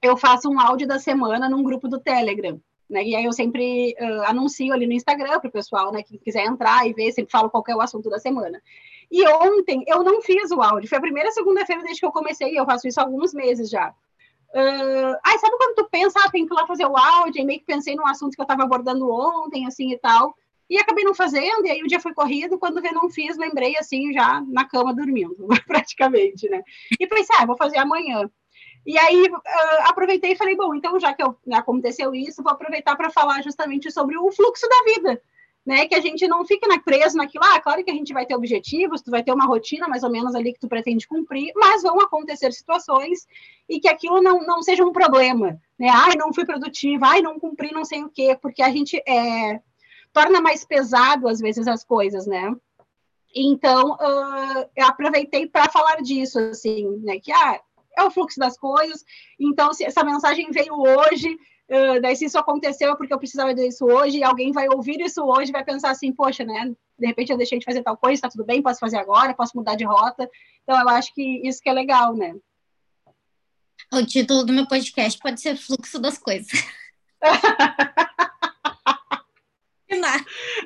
[0.01, 2.59] eu faço um áudio da semana num grupo do Telegram.
[2.89, 3.03] Né?
[3.03, 6.45] E aí eu sempre uh, anuncio ali no Instagram para o pessoal, né, que quiser
[6.45, 8.61] entrar e ver, sempre falo qual é o assunto da semana.
[9.11, 12.57] E ontem eu não fiz o áudio, foi a primeira segunda-feira desde que eu comecei,
[12.57, 13.93] eu faço isso há alguns meses já.
[14.51, 17.59] Uh, sabe quando tu pensa, ah, tem que ir lá fazer o áudio, e meio
[17.59, 20.33] que pensei num assunto que eu estava abordando ontem, assim, e tal,
[20.67, 23.75] e acabei não fazendo, e aí o dia foi corrido, quando eu não fiz, lembrei,
[23.77, 26.63] assim, já na cama dormindo, praticamente, né?
[26.99, 28.29] E pensei, ah, vou fazer amanhã.
[28.89, 29.41] E aí uh,
[29.83, 33.91] aproveitei e falei, bom, então já que eu, aconteceu isso, vou aproveitar para falar justamente
[33.91, 35.21] sobre o fluxo da vida,
[35.63, 35.85] né?
[35.85, 38.33] Que a gente não fique na, preso naquilo, ah, claro que a gente vai ter
[38.33, 41.83] objetivos, tu vai ter uma rotina mais ou menos ali que tu pretende cumprir, mas
[41.83, 43.27] vão acontecer situações
[43.69, 45.89] e que aquilo não, não seja um problema, né?
[45.93, 49.61] Ai, não fui produtiva, ai, não cumpri não sei o quê, porque a gente é,
[50.11, 52.55] torna mais pesado às vezes as coisas, né?
[53.35, 57.19] Então, uh, eu aproveitei para falar disso, assim, né?
[57.19, 57.61] Que, ah,
[57.97, 59.03] é o fluxo das coisas.
[59.39, 63.53] Então, se essa mensagem veio hoje, uh, daí se isso aconteceu é porque eu precisava
[63.53, 66.73] disso hoje, e alguém vai ouvir isso hoje vai pensar assim, poxa, né?
[66.97, 69.55] De repente eu deixei de fazer tal coisa, está tudo bem, posso fazer agora, posso
[69.55, 70.29] mudar de rota.
[70.63, 72.35] Então, eu acho que isso que é legal, né?
[73.91, 76.51] O título do meu podcast pode ser Fluxo das Coisas.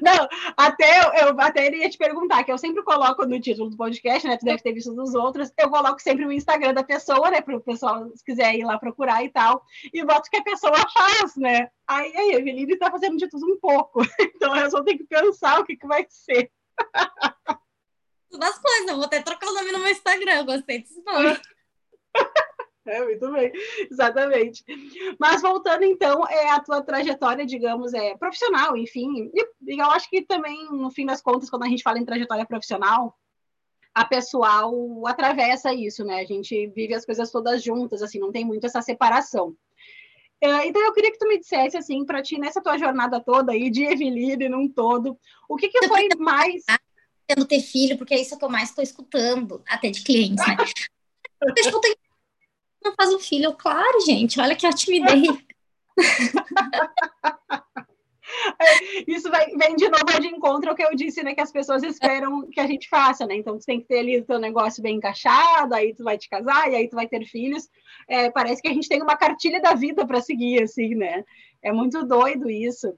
[0.02, 3.78] Não, até eu, eu até iria te perguntar, que eu sempre coloco no título do
[3.78, 4.38] podcast, né?
[4.38, 7.42] Tu deve ter visto dos outros, eu coloco sempre o Instagram da pessoa, né?
[7.42, 10.76] Para o pessoal, se quiser ir lá procurar e tal, e boto que a pessoa
[10.94, 11.70] faz, né?
[11.88, 14.02] Aí, aí a Eveline tá fazendo de tudo um pouco.
[14.36, 16.52] Então eu só tenho que pensar o que, que vai ser.
[18.30, 21.40] Tudo as coisas, eu vou até trocar o nome no meu Instagram, gostei desse nome.
[22.86, 23.52] É, muito bem,
[23.90, 24.64] exatamente.
[25.18, 29.32] Mas voltando então, é a tua trajetória, digamos, é profissional, enfim.
[29.34, 32.46] E eu acho que também, no fim das contas, quando a gente fala em trajetória
[32.46, 33.18] profissional,
[33.94, 34.74] a pessoal
[35.08, 36.20] atravessa isso, né?
[36.20, 39.56] A gente vive as coisas todas juntas, assim, não tem muito essa separação.
[40.42, 43.54] É, então eu queria que tu me dissesse assim, para ti nessa tua jornada toda
[43.54, 45.18] aí de Eveline num todo,
[45.48, 46.66] o que que foi mais
[47.26, 50.58] tendo ter filho, porque é isso que eu mais estou escutando, até de clientes, né?
[51.42, 51.82] eu
[52.84, 53.54] não faz um filho.
[53.54, 55.38] Claro, gente, olha que timidez.
[59.08, 61.36] Isso vai, vem de novo de encontro ao que eu disse, né?
[61.36, 63.36] Que as pessoas esperam que a gente faça, né?
[63.36, 66.30] Então, tu tem que ter ali o teu negócio bem encaixado, aí tu vai te
[66.30, 67.70] casar, e aí tu vai ter filhos.
[68.08, 71.24] É, parece que a gente tem uma cartilha da vida para seguir, assim, né?
[71.62, 72.94] É muito doido isso.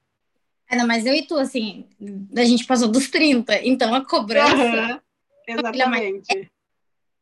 [0.69, 1.85] É, mas eu e tu, assim,
[2.35, 4.55] a gente passou dos 30, então a cobrança.
[4.55, 4.99] Uhum,
[5.47, 6.51] exatamente.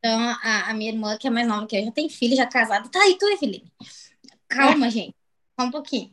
[0.04, 2.46] Então, a, a, minha irmã, que é mais nova que eu, já tem filho, já
[2.46, 2.90] casado.
[2.90, 3.72] Tá, e tu, Eveline?
[4.50, 5.16] Calma, gente.
[5.58, 6.12] Só um pouquinho.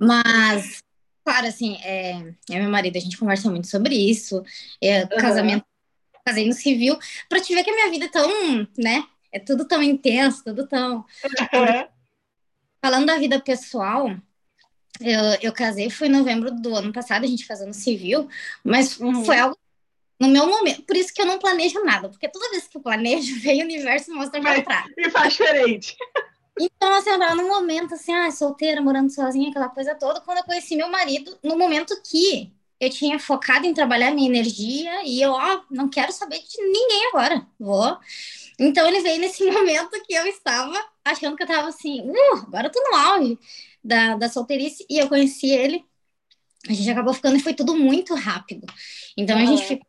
[0.00, 0.82] Mas,
[1.24, 4.42] claro, assim, é, é meu marido, a gente conversa muito sobre isso.
[4.82, 5.08] É, uhum.
[5.20, 5.64] Casamento
[6.24, 6.98] casei no civil,
[7.28, 9.04] para te ver que a minha vida é tão, né?
[9.32, 11.04] É tudo tão intenso, tudo tão.
[12.82, 14.10] Falando da vida pessoal,
[15.00, 18.28] eu, eu casei, foi em novembro do ano passado, a gente casou no civil,
[18.64, 19.24] mas uhum.
[19.24, 19.56] foi algo
[20.18, 20.82] no meu momento.
[20.82, 23.64] Por isso que eu não planejo nada, porque toda vez que eu planejo, vem o
[23.64, 24.94] universo e mostra o contrário.
[24.96, 25.96] E faz diferente.
[26.60, 30.38] Então, assim, eu tava num momento assim, ah, solteira, morando sozinha, aquela coisa toda, quando
[30.38, 35.20] eu conheci meu marido, no momento que eu tinha focado em trabalhar minha energia e
[35.20, 37.96] eu, ó, não quero saber de ninguém agora, vou.
[38.58, 42.66] Então ele veio nesse momento que eu estava achando que eu estava assim, uh, agora
[42.66, 43.38] eu tô no auge
[43.82, 45.84] da, da solteirice e eu conheci ele.
[46.68, 48.66] A gente acabou ficando e foi tudo muito rápido.
[49.16, 49.87] Então a gente ficou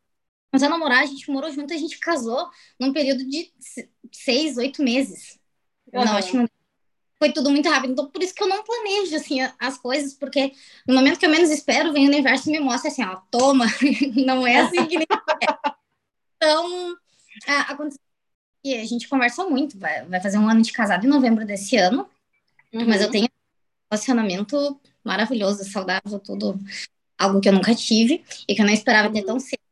[0.51, 3.51] começou a namorar, a gente morou junto, a gente casou num período de
[4.11, 5.39] seis, oito meses.
[5.93, 6.05] Uhum.
[6.05, 6.47] Não, acho que
[7.19, 7.91] foi tudo muito rápido.
[7.91, 10.53] Então, por isso que eu não planejo, assim, as coisas, porque
[10.87, 13.65] no momento que eu menos espero, vem o universo e me mostra assim, ó, toma,
[14.25, 15.71] não é assim que nem é.
[16.37, 16.97] Então,
[17.67, 18.09] aconteceu
[18.63, 21.77] e a gente conversa muito, vai, vai fazer um ano de casado em novembro desse
[21.77, 22.09] ano,
[22.73, 22.87] uhum.
[22.87, 23.29] mas eu tenho um
[23.91, 26.59] relacionamento maravilhoso, saudável, tudo,
[27.17, 29.68] algo que eu nunca tive e que eu não esperava ter tão cedo.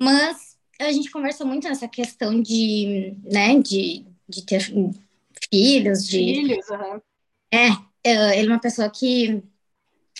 [0.00, 4.60] Mas a gente conversa muito nessa questão de, né, de, de ter
[5.50, 6.18] filhos, de...
[6.18, 7.00] Filhos, uhum.
[7.52, 7.68] É,
[8.38, 9.42] ele é uma pessoa que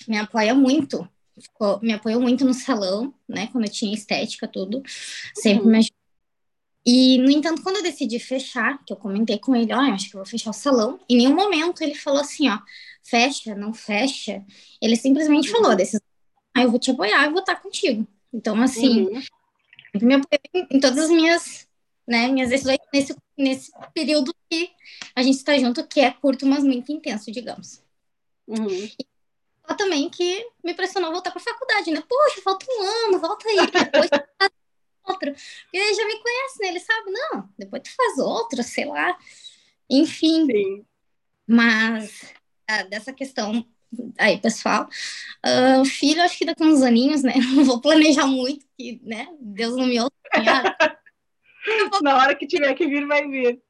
[0.09, 1.07] me apoia muito,
[1.39, 4.83] ficou, me apoiou muito no salão, né, quando eu tinha estética, tudo,
[5.35, 5.71] sempre uhum.
[5.71, 5.97] me ajudou.
[6.89, 10.09] E, no entanto, quando eu decidi fechar, que eu comentei com ele, ó, oh, acho
[10.09, 12.59] que eu vou fechar o salão, em nenhum momento ele falou assim, ó,
[13.03, 14.45] fecha, não fecha.
[14.81, 15.57] Ele simplesmente uhum.
[15.57, 16.01] falou, desses,
[16.55, 18.07] ah, eu vou te apoiar, eu vou estar contigo.
[18.33, 19.21] Então, assim, uhum.
[20.05, 21.67] Me apoiei em todas as minhas
[22.07, 24.71] né, minhas decisões nesse, nesse período que
[25.15, 27.83] a gente está junto, que é curto, mas muito intenso, digamos.
[28.47, 28.69] Uhum.
[28.69, 29.07] E
[29.65, 32.03] ela também que me pressionou a voltar para a faculdade, né?
[32.09, 34.11] Poxa, falta um ano, volta aí, depois
[35.05, 35.35] outro.
[35.73, 36.69] E ele já me conhece, né?
[36.69, 39.19] Ele sabe, não, depois tu faz outro, sei lá.
[39.91, 40.47] Enfim.
[40.47, 40.87] Sim.
[41.47, 42.35] Mas
[42.69, 43.67] ah, dessa questão
[44.19, 44.89] aí, pessoal,
[45.45, 47.35] uh, filho, acho que daqui uns aninhos, né?
[47.55, 49.29] Não vou planejar muito, que, né?
[49.41, 50.13] Deus não me ouça.
[52.03, 53.61] Na hora que tiver que vir, vai vir.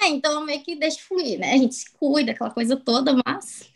[0.00, 1.52] É, então meio que deixa fluir, né?
[1.52, 3.70] A gente se cuida, aquela coisa toda, mas.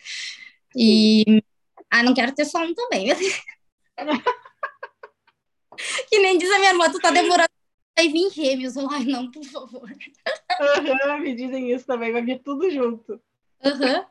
[0.74, 1.42] E.
[1.90, 3.08] Ah, não quero ter sono também.
[6.08, 7.48] que nem diz a minha irmã, tu tá demorando.
[7.96, 8.76] Vai vir gêmeos.
[8.76, 9.82] Ai, não, por favor.
[9.82, 13.20] Uhum, me dizem isso também, vai vir tudo junto.
[13.64, 14.04] Uhum.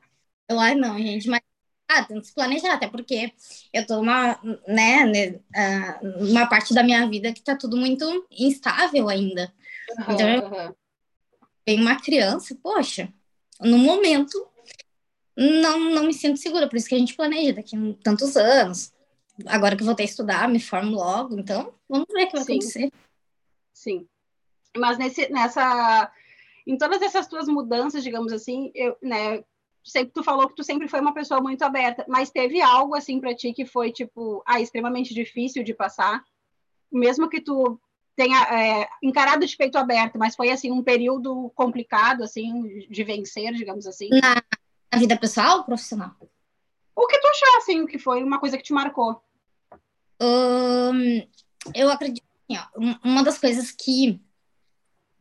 [0.49, 1.41] Eu, ai, não, gente, mas
[1.87, 3.31] ah, tem que se planejar, até porque
[3.71, 5.39] eu tô numa, né,
[6.19, 9.53] uma parte da minha vida que tá tudo muito instável ainda.
[9.99, 10.75] Uhum, então,
[11.67, 11.81] uhum.
[11.81, 13.13] uma criança, poxa,
[13.61, 14.47] no momento,
[15.35, 18.91] não, não me sinto segura, por isso que a gente planeja daqui a tantos anos.
[19.47, 22.43] Agora que eu voltei a estudar, me formo logo, então vamos ver o que vai
[22.43, 22.51] Sim.
[22.53, 22.91] acontecer.
[23.73, 24.07] Sim.
[24.75, 26.11] Mas nesse, nessa,
[26.65, 29.43] em todas essas tuas mudanças, digamos assim, eu, né,
[29.83, 33.19] sempre tu falou que tu sempre foi uma pessoa muito aberta, mas teve algo assim
[33.19, 36.23] para ti que foi tipo, ah, extremamente difícil de passar,
[36.91, 37.79] mesmo que tu
[38.15, 43.53] tenha é, encarado de peito aberto, mas foi assim um período complicado assim de vencer,
[43.53, 44.09] digamos assim.
[44.09, 44.41] Na,
[44.91, 46.15] na vida pessoal ou profissional?
[46.95, 49.21] O que tu achou assim, o que foi uma coisa que te marcou?
[51.73, 54.21] Eu acredito assim, ó, uma das coisas que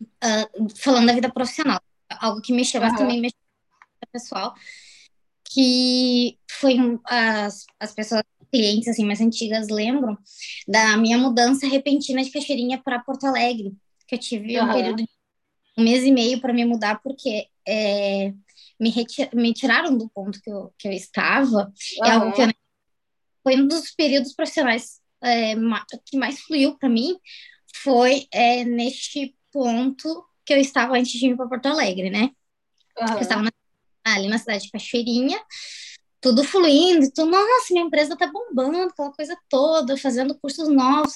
[0.02, 1.80] uh, falando da vida profissional,
[2.20, 2.88] algo que mexeu, uhum.
[2.88, 3.41] mas também mexeu
[4.12, 4.54] pessoal,
[5.44, 8.22] que foi as, as pessoas,
[8.52, 10.16] clientes assim mais antigas lembram
[10.68, 13.72] da minha mudança repentina de Cachoeirinha para Porto Alegre,
[14.06, 14.68] que eu tive uhum.
[14.68, 15.08] um período de
[15.78, 18.32] um mês e meio para me mudar porque é,
[18.78, 21.72] me, retir, me tiraram do ponto que eu, que eu estava.
[21.98, 22.06] Uhum.
[22.06, 22.48] É algo que eu,
[23.42, 25.54] foi um dos períodos profissionais é,
[26.04, 27.16] que mais fluiu para mim
[27.74, 32.30] foi é, neste ponto que eu estava antes de ir para Porto Alegre, né?
[33.00, 33.14] Uhum.
[33.14, 33.50] Eu estava na
[34.04, 35.40] ali na cidade de Cachoeirinha,
[36.20, 41.14] tudo fluindo, tu, nossa, minha empresa tá bombando, aquela coisa toda, fazendo cursos novos.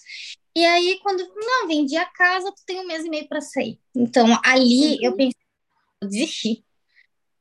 [0.55, 3.79] E aí, quando, não, vendi a casa, tu tem um mês e meio para sair.
[3.95, 4.99] Então, ali uhum.
[5.03, 5.41] eu pensei,
[6.03, 6.65] eu desisti.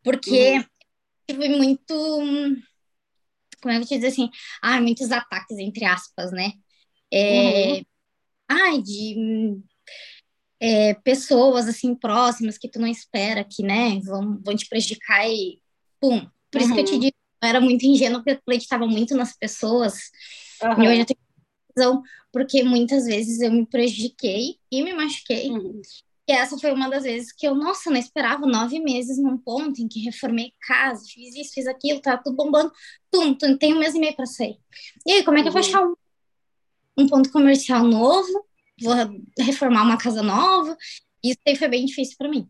[0.03, 0.65] Porque uhum.
[1.27, 1.95] tive muito,
[3.61, 4.29] como é que eu te dizer assim,
[4.61, 6.51] ah, muitos ataques, entre aspas, né?
[7.11, 7.85] É, uhum.
[8.47, 9.63] Ai, de
[10.65, 15.61] é, pessoas assim próximas que tu não espera que, né, vão, vão te prejudicar e
[16.01, 16.27] pum.
[16.49, 16.75] Por isso uhum.
[16.75, 16.99] que eu te uhum.
[17.01, 20.09] digo, eu era muito ingênua porque eu acreditava muito nas pessoas.
[20.63, 20.83] Uhum.
[20.83, 21.19] E hoje eu tenho
[21.77, 25.51] razão, porque muitas vezes eu me prejudiquei e me machuquei.
[25.51, 25.81] Uhum.
[26.27, 29.79] E essa foi uma das vezes que eu, nossa, não esperava nove meses num ponto
[29.79, 32.71] em que reformei casa, fiz isso, fiz aquilo, tá tudo bombando.
[33.11, 34.57] Tum, tum tem um mês e meio para sair.
[35.05, 35.67] E aí, como é que eu vou uhum.
[35.67, 35.93] achar um,
[36.97, 38.43] um ponto comercial novo
[38.81, 38.93] vou
[39.39, 40.77] reformar uma casa nova.
[41.23, 42.47] Isso aí foi bem difícil para mim.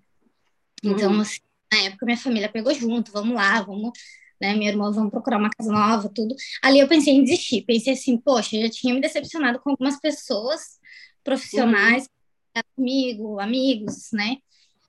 [0.83, 1.21] Então, uhum.
[1.21, 1.39] assim,
[1.71, 3.91] na época, minha família pegou junto, vamos lá, vamos,
[4.39, 6.35] né, minha irmã, vamos procurar uma casa nova, tudo.
[6.61, 9.99] Ali eu pensei em desistir, pensei assim, poxa, eu já tinha me decepcionado com algumas
[9.99, 10.79] pessoas
[11.23, 12.07] profissionais
[12.55, 12.61] uhum.
[12.75, 14.37] comigo, amigos, né?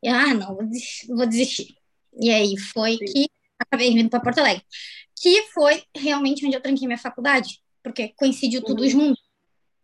[0.02, 1.76] E, ah, não, vou desistir, vou desistir.
[2.20, 3.04] E aí foi Sim.
[3.04, 4.62] que acabei vindo para Porto Alegre,
[5.18, 8.66] que foi realmente onde eu tranquei minha faculdade, porque coincidiu uhum.
[8.66, 9.20] tudo junto,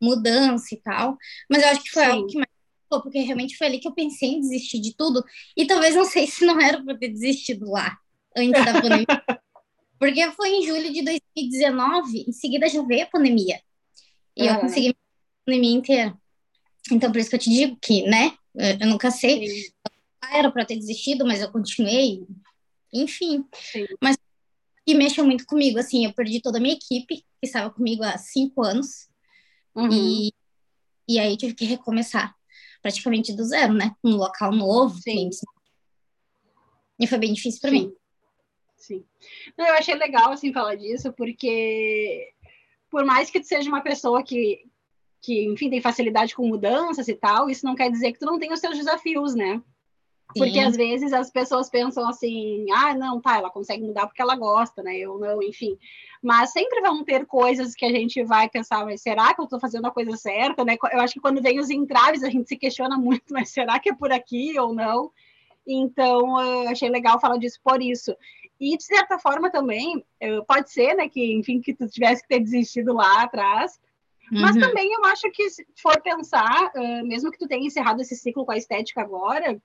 [0.02, 1.16] mudança e tal.
[1.48, 2.10] Mas eu acho que foi Sim.
[2.10, 2.52] algo que mais
[3.00, 5.24] porque realmente foi ali que eu pensei em desistir de tudo.
[5.56, 7.96] E talvez não sei se não era para ter desistido lá,
[8.36, 9.06] antes da pandemia.
[9.98, 13.60] porque foi em julho de 2019, em seguida já veio a pandemia.
[14.36, 14.54] E uhum.
[14.54, 14.94] eu consegui a
[15.46, 16.18] pandemia inteira.
[16.90, 19.46] Então, por isso que eu te digo que, né, eu nunca sei.
[19.46, 19.72] Sim.
[20.32, 22.26] Era para ter desistido, mas eu continuei.
[22.92, 23.44] Enfim.
[23.54, 23.86] Sim.
[24.02, 24.16] Mas
[24.84, 28.18] que mexeu muito comigo, assim, eu perdi toda a minha equipe, que estava comigo há
[28.18, 29.08] cinco anos.
[29.74, 29.90] Uhum.
[29.90, 30.32] E,
[31.08, 32.34] e aí tive que recomeçar
[32.80, 33.94] praticamente do zero, né?
[34.02, 34.98] Um local novo.
[35.00, 35.30] Sim.
[36.98, 37.92] E foi bem difícil para mim.
[38.76, 39.04] Sim.
[39.56, 42.32] Não, eu achei legal, assim, falar disso, porque
[42.90, 44.64] por mais que tu seja uma pessoa que,
[45.20, 48.38] que, enfim, tem facilidade com mudanças e tal, isso não quer dizer que tu não
[48.38, 49.62] tenha os seus desafios, né?
[50.36, 54.36] Porque às vezes as pessoas pensam assim, ah, não, tá, ela consegue mudar porque ela
[54.36, 54.96] gosta, né?
[54.96, 55.76] Eu não, enfim.
[56.22, 59.60] Mas sempre vão ter coisas que a gente vai pensar, mas será que eu estou
[59.60, 60.76] fazendo a coisa certa, né?
[60.92, 63.90] Eu acho que quando vem os entraves a gente se questiona muito, mas será que
[63.90, 65.10] é por aqui ou não?
[65.66, 68.14] Então, eu achei legal falar disso por isso.
[68.60, 70.04] E, de certa forma, também,
[70.46, 73.78] pode ser, né, que, enfim, que tu tivesse que ter desistido lá atrás,
[74.30, 74.62] mas uhum.
[74.62, 76.72] também eu acho que, se for pensar,
[77.04, 79.60] mesmo que tu tenha encerrado esse ciclo com a estética agora,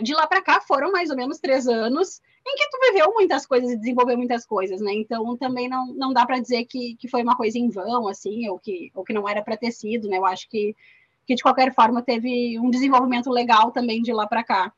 [0.00, 3.44] de lá para cá foram mais ou menos três anos em que tu viveu muitas
[3.44, 4.92] coisas e desenvolveu muitas coisas, né?
[4.94, 8.48] Então também não, não dá para dizer que, que foi uma coisa em vão, assim,
[8.48, 10.18] ou que, ou que não era para ter sido, né?
[10.18, 10.76] Eu acho que,
[11.26, 14.72] que de qualquer forma teve um desenvolvimento legal também de lá para cá.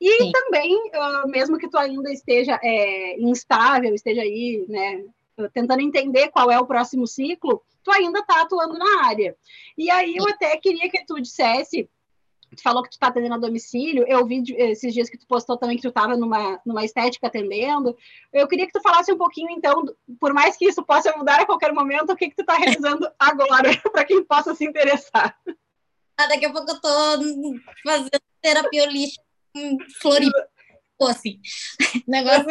[0.00, 0.32] E Sim.
[0.32, 5.04] também, uh, mesmo que tu ainda esteja é, instável, esteja aí, né,
[5.52, 9.36] tentando entender qual é o próximo ciclo, tu ainda está atuando na área.
[9.76, 11.88] E aí eu até queria que tu dissesse
[12.56, 15.56] tu falou que tu tá atendendo a domicílio, eu vi esses dias que tu postou
[15.56, 17.96] também que tu estava numa, numa estética atendendo.
[18.32, 19.84] Eu queria que tu falasse um pouquinho, então,
[20.20, 23.10] por mais que isso possa mudar a qualquer momento, o que, que tu está realizando
[23.18, 25.36] agora, para quem possa se interessar.
[26.16, 26.88] Ah, daqui a pouco eu tô
[27.84, 28.10] fazendo
[28.40, 30.48] terapia holística em Floripa.
[31.00, 31.40] Assim,
[32.06, 32.46] negócio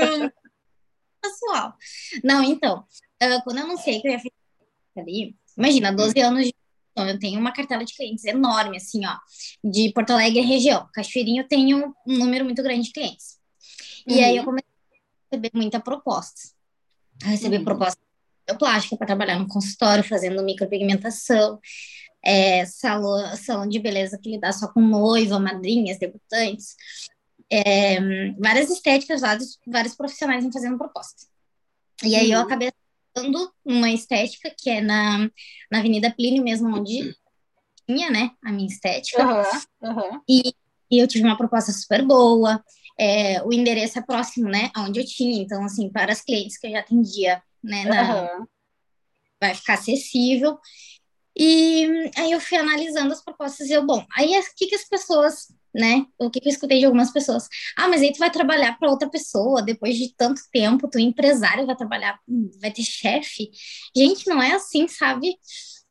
[1.21, 1.73] pessoal.
[2.21, 2.85] Não, então,
[3.23, 4.31] uh, quando eu sei que eu ia fazer
[4.97, 6.53] ali, imagina, 12 anos de
[6.91, 9.15] então, eu tenho uma cartela de clientes enorme, assim, ó,
[9.63, 10.87] de Porto Alegre região.
[10.93, 13.39] Cachoeirinho eu tenho um número muito grande de clientes.
[14.05, 14.25] E uhum.
[14.25, 16.41] aí eu comecei a receber muita proposta.
[17.23, 17.63] A receber uhum.
[17.63, 17.99] proposta
[18.49, 21.59] de plástica para trabalhar no consultório, fazendo micropigmentação,
[22.23, 26.75] é, salão, salão de beleza que lidar só com noiva, madrinhas, debutantes.
[27.49, 27.99] É,
[28.39, 31.25] várias estéticas, vários, vários profissionais me fazendo proposta.
[32.03, 32.33] E aí uhum.
[32.35, 32.71] eu acabei
[33.65, 35.29] numa estética que é na,
[35.71, 37.15] na Avenida Plínio mesmo, onde
[37.87, 39.25] tinha, né, a minha estética.
[39.81, 40.21] Uhum, uhum.
[40.29, 40.53] E,
[40.89, 42.63] e eu tive uma proposta super boa.
[42.99, 45.41] É, o endereço é próximo, né, aonde eu tinha.
[45.41, 48.45] Então, assim, para as clientes que eu já atendia, né, na, uhum.
[49.39, 50.57] vai ficar acessível.
[51.35, 54.87] E aí eu fui analisando as propostas e eu, bom, aí o que, que as
[54.87, 56.05] pessoas né?
[56.19, 57.47] O que, eu escutei de algumas pessoas?
[57.77, 61.65] Ah, mas aí tu vai trabalhar para outra pessoa, depois de tanto tempo, tu empresário
[61.65, 62.19] vai trabalhar,
[62.59, 63.49] vai ter chefe.
[63.95, 65.29] Gente, não é assim, sabe?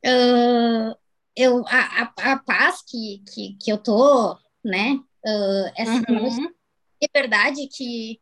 [0.05, 0.95] Uh,
[1.35, 4.93] eu, a, a, a, paz que, que, que eu tô, né?
[5.25, 6.51] Uh, essa uhum.
[7.01, 8.19] liberdade que,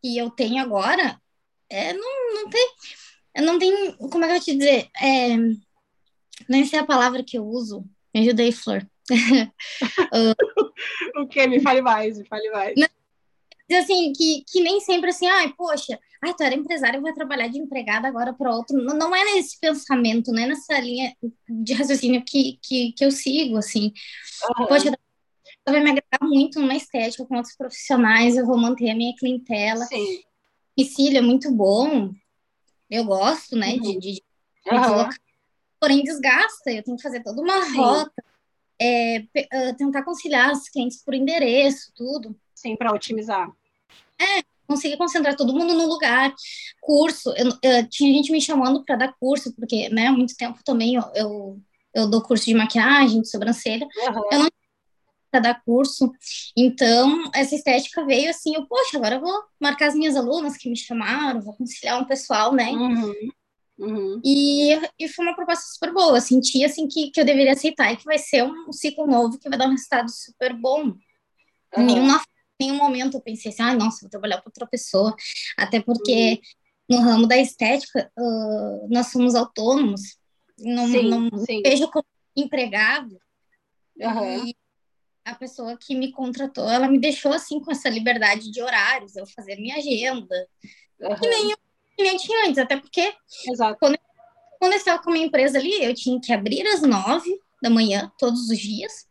[0.00, 1.20] que eu tenho agora,
[1.68, 2.74] é, não, não tem,
[3.36, 4.88] não tem, como é que eu vou te dizer?
[5.00, 5.36] É,
[6.48, 7.84] nem sei a palavra que eu uso.
[8.14, 8.86] Me ajudei, Flor.
[11.16, 11.46] o que?
[11.46, 12.74] Me fale mais, me fale mais.
[13.72, 17.58] Assim, que, que nem sempre assim, ai, poxa, ai, tu era empresário, vai trabalhar de
[17.58, 18.76] empregada agora para outro.
[18.76, 21.16] Não, não é nesse pensamento, não é nessa linha
[21.48, 23.92] de raciocínio que, que, que eu sigo, assim.
[24.58, 24.66] Uhum.
[24.66, 24.92] Poxa,
[25.66, 29.84] vai me agregar muito na estética com outros profissionais, eu vou manter a minha clientela.
[29.86, 30.22] Sim.
[31.16, 32.12] É muito bom,
[32.90, 33.80] eu gosto, né, uhum.
[33.80, 34.22] de, de, de
[34.70, 35.08] uhum.
[35.80, 37.76] porém desgasta, eu tenho que fazer toda uma Sim.
[37.76, 38.24] rota
[38.80, 42.36] é, uh, tentar conciliar os clientes por endereço, tudo.
[42.54, 43.48] Sim, para otimizar.
[44.20, 46.34] É, conseguir concentrar todo mundo no lugar.
[46.80, 50.58] Curso, eu, eu, tinha gente me chamando para dar curso, porque, né, há muito tempo
[50.64, 51.60] também eu, eu,
[51.94, 53.86] eu dou curso de maquiagem, de sobrancelha.
[53.86, 54.22] Uhum.
[54.32, 54.48] Eu não
[55.34, 56.12] para dar curso.
[56.56, 60.70] Então, essa estética veio assim, eu, poxa, agora eu vou marcar as minhas alunas que
[60.70, 62.70] me chamaram, vou conciliar um pessoal, né?
[62.70, 63.12] Uhum.
[63.78, 64.20] Uhum.
[64.24, 66.16] E, e foi uma proposta super boa.
[66.16, 69.38] Eu senti assim que, que eu deveria aceitar e que vai ser um ciclo novo
[69.38, 70.82] que vai dar um resultado super bom.
[70.84, 70.96] Uhum.
[71.76, 72.18] Em nenhum,
[72.60, 75.14] nenhum momento eu pensei assim, ah, nossa, vou trabalhar para outra pessoa.
[75.56, 76.40] Até porque
[76.88, 76.96] uhum.
[76.96, 80.00] no ramo da estética uh, nós somos autônomos.
[80.58, 81.62] Não, sim, não sim.
[81.62, 82.06] vejo como
[82.36, 83.18] empregado.
[83.96, 84.54] E
[85.24, 89.26] a pessoa que me contratou, ela me deixou assim com essa liberdade de horários, eu
[89.26, 90.48] fazer minha agenda.
[91.20, 91.56] Que nem eu
[91.96, 93.12] tinha antes, até porque
[93.48, 93.78] Exato.
[93.78, 93.98] Quando,
[94.58, 97.70] quando eu estava com a minha empresa ali, eu tinha que abrir às nove da
[97.70, 99.06] manhã, todos os dias,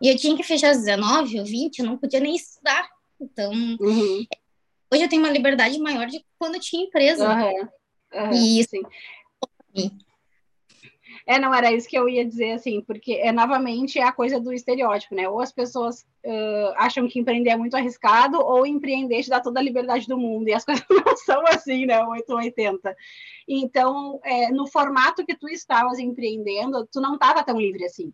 [0.00, 2.88] e eu tinha que fechar às 19 ou 20, eu não podia nem estudar.
[3.20, 4.26] Então, uhum.
[4.92, 7.28] hoje eu tenho uma liberdade maior de quando eu tinha empresa.
[7.28, 7.68] Uhum.
[8.12, 8.32] Uhum.
[8.32, 8.76] E isso.
[9.74, 9.98] Sim.
[11.26, 14.52] É, não era isso que eu ia dizer, assim, porque é novamente a coisa do
[14.52, 15.26] estereótipo, né?
[15.26, 19.58] Ou as pessoas uh, acham que empreender é muito arriscado, ou empreender te dá toda
[19.58, 22.04] a liberdade do mundo, e as coisas não são assim, né?
[22.04, 22.94] 880.
[23.48, 28.12] Então, é, no formato que tu estavas empreendendo, tu não estava tão livre assim.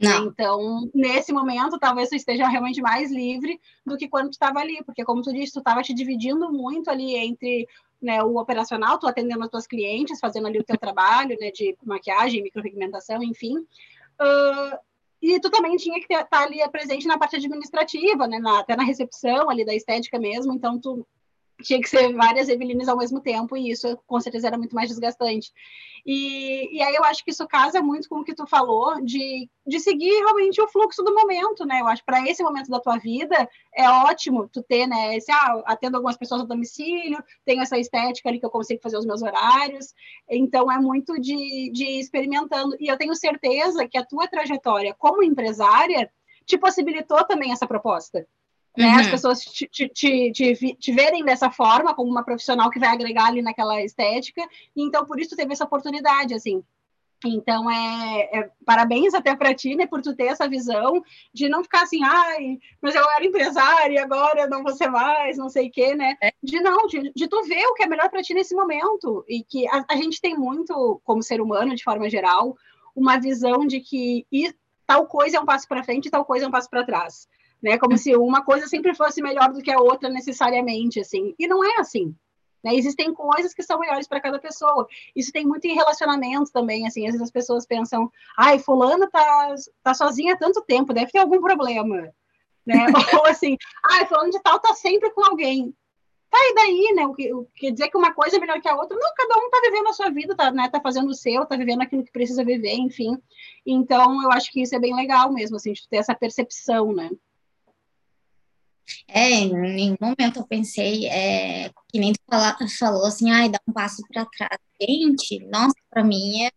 [0.00, 0.26] Não.
[0.26, 4.82] Então, nesse momento, talvez tu esteja realmente mais livre do que quando tu estava ali,
[4.84, 7.68] porque como tu disse, tu estava te dividindo muito ali entre
[8.04, 11.76] né, o operacional, tu atendendo as tuas clientes, fazendo ali o teu trabalho, né, de
[11.82, 13.58] maquiagem, micropigmentação, enfim.
[13.58, 14.78] Uh,
[15.22, 18.76] e tu também tinha que estar tá ali presente na parte administrativa, né, na, até
[18.76, 21.06] na recepção ali da estética mesmo, então tu
[21.62, 24.88] tinha que ser várias Evelines ao mesmo tempo, e isso com certeza era muito mais
[24.88, 25.52] desgastante.
[26.06, 29.48] E, e aí eu acho que isso casa muito com o que tu falou, de,
[29.66, 31.80] de seguir realmente o fluxo do momento, né?
[31.80, 35.16] Eu acho que para esse momento da tua vida é ótimo tu ter, né?
[35.16, 38.98] Esse, ah, atendo algumas pessoas a domicílio, tenho essa estética ali que eu consigo fazer
[38.98, 39.94] os meus horários,
[40.28, 42.76] então é muito de, de ir experimentando.
[42.78, 46.10] E eu tenho certeza que a tua trajetória como empresária
[46.44, 48.26] te possibilitou também essa proposta
[48.76, 48.88] né?
[48.88, 49.00] Uhum.
[49.00, 53.26] As pessoas te, te, te, te, verem dessa forma, como uma profissional que vai agregar
[53.26, 54.42] ali naquela estética,
[54.74, 56.62] então por isso teve essa oportunidade, assim.
[57.24, 61.02] Então, é, é parabéns até para ti, né, por tu ter essa visão
[61.32, 65.48] de não ficar assim, ai, mas eu era empresária, agora não vou ser mais, não
[65.48, 66.16] sei o quê, né?
[66.20, 66.32] É.
[66.42, 69.24] De não, de, de tu ver o que é melhor para ti nesse momento.
[69.26, 72.56] E que a, a, gente tem muito, como ser humano, de forma geral,
[72.94, 74.26] uma visão de que
[74.86, 77.26] tal coisa é um passo para frente e tal coisa é um passo para trás
[77.64, 77.78] né?
[77.78, 81.34] Como se uma coisa sempre fosse melhor do que a outra necessariamente, assim.
[81.38, 82.14] E não é assim.
[82.62, 82.74] Né?
[82.74, 84.86] Existem coisas que são melhores para cada pessoa.
[85.16, 87.06] Isso tem muito em relacionamento também, assim.
[87.06, 91.20] Às vezes as pessoas pensam, ai, fulano tá, tá sozinha há tanto tempo, deve ter
[91.20, 92.12] algum problema.
[92.66, 92.84] Né?
[93.18, 95.74] Ou assim, ai, fulano de tal tá sempre com alguém.
[96.30, 97.06] Tá, e daí, né?
[97.06, 98.98] O que, o, quer dizer que uma coisa é melhor que a outra?
[98.98, 100.68] Não, cada um tá vivendo a sua vida, tá, né?
[100.68, 103.16] Tá fazendo o seu, tá vivendo aquilo que precisa viver, enfim.
[103.64, 107.08] Então, eu acho que isso é bem legal mesmo, assim, de ter essa percepção, né?
[109.08, 113.58] É, em nenhum momento eu pensei, é, que nem tu fala, falou assim, ai, dá
[113.68, 114.58] um passo para trás.
[114.80, 116.50] Gente, nossa, para mim, é,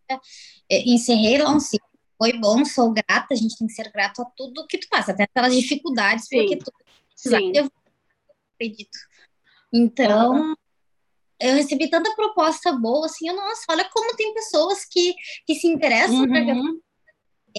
[0.70, 1.88] é, encerrei lá um ciclo.
[2.16, 5.12] Foi bom, sou grata, a gente tem que ser grato a tudo que tu passa,
[5.12, 6.36] até aquelas dificuldades, Sim.
[6.36, 6.72] porque tu
[7.14, 7.52] Sim.
[7.54, 7.70] eu
[8.54, 8.98] acredito.
[9.72, 10.56] Então,
[11.40, 15.14] eu recebi tanta proposta boa, assim, eu, nossa, olha como tem pessoas que,
[15.46, 16.80] que se interessam uhum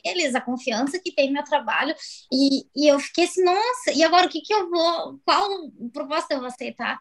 [0.04, 1.96] eles, a confiança que tem no meu trabalho.
[2.32, 6.34] E, e eu fiquei assim, nossa, e agora o que que eu vou, qual proposta
[6.34, 7.00] eu vou aceitar?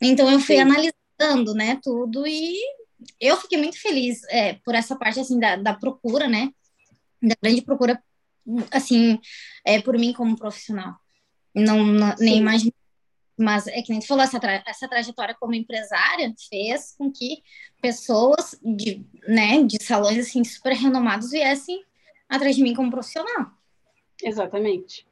[0.00, 0.62] Então eu fui Sim.
[0.62, 2.58] analisando, né, tudo e
[3.20, 6.50] eu fiquei muito feliz é, por essa parte, assim, da, da procura, né,
[7.22, 8.02] da grande procura,
[8.70, 9.18] assim,
[9.64, 10.94] é, por mim como profissional.
[11.54, 12.72] Não, não nem imagino
[13.38, 17.42] mas é que nem tu falou, essa, tra essa trajetória como empresária fez com que
[17.82, 21.84] pessoas de, né, de salões assim super renomados viessem
[22.28, 23.50] atrás de mim como profissional.
[24.22, 25.06] Exatamente.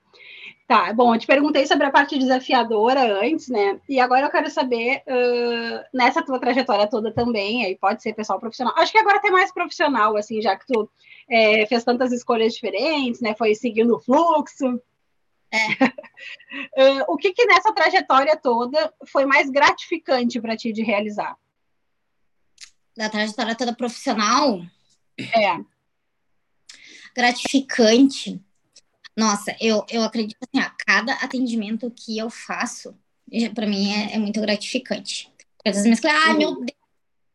[0.66, 3.78] Tá, bom, eu te perguntei sobre a parte desafiadora antes, né?
[3.86, 8.40] E agora eu quero saber, uh, nessa tua trajetória toda também, aí pode ser pessoal
[8.40, 8.72] profissional.
[8.78, 10.88] Acho que agora até mais profissional, assim, já que tu
[11.28, 13.34] é, fez tantas escolhas diferentes, né?
[13.36, 14.80] Foi seguindo o fluxo.
[15.52, 15.58] É.
[17.00, 21.36] uh, o que que nessa trajetória toda foi mais gratificante para ti de realizar?
[22.96, 24.62] Da trajetória toda profissional?
[25.18, 25.73] É
[27.14, 28.40] gratificante.
[29.16, 32.94] Nossa, eu, eu acredito assim, a cada atendimento que eu faço,
[33.54, 35.30] para mim é, é, muito gratificante.
[35.64, 36.78] Às vezes me falam, ai, meu Deus,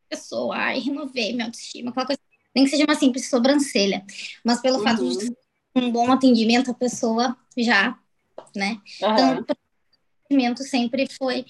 [0.10, 2.20] pessoa, ai, renovei minha autoestima, aquela coisa.
[2.54, 4.04] Nem que seja uma simples sobrancelha.
[4.44, 4.84] Mas pelo uhum.
[4.84, 5.32] fato de
[5.76, 7.98] um bom atendimento, a pessoa já,
[8.56, 8.82] né?
[9.02, 9.14] Uhum.
[9.14, 9.46] Então, o
[10.26, 11.46] atendimento sempre foi.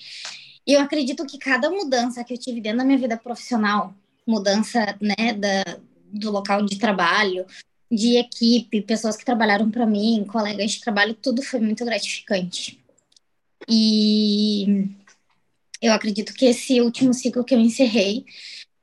[0.68, 3.96] Eu acredito que cada mudança que eu tive dentro da minha vida profissional,
[4.28, 5.64] mudança, né, da,
[6.06, 7.46] do local de trabalho,
[7.92, 12.80] de equipe, pessoas que trabalharam para mim, colegas de trabalho, tudo foi muito gratificante.
[13.68, 14.88] E
[15.82, 18.26] eu acredito que esse último ciclo que eu encerrei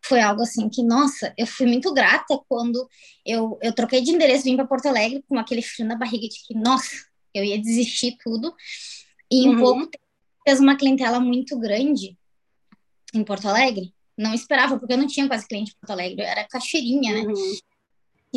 [0.03, 2.89] foi algo assim que, nossa, eu fui muito grata quando
[3.25, 6.47] eu, eu troquei de endereço, vim para Porto Alegre com aquele frio na barriga de
[6.47, 8.55] que, nossa, eu ia desistir tudo.
[9.31, 9.59] E em uhum.
[9.59, 10.05] pouco tempo
[10.47, 12.17] fez uma clientela muito grande
[13.13, 13.93] em Porto Alegre.
[14.17, 17.21] Não esperava, porque eu não tinha quase cliente em Porto Alegre, eu era caixeirinha, né?
[17.23, 17.59] Uhum.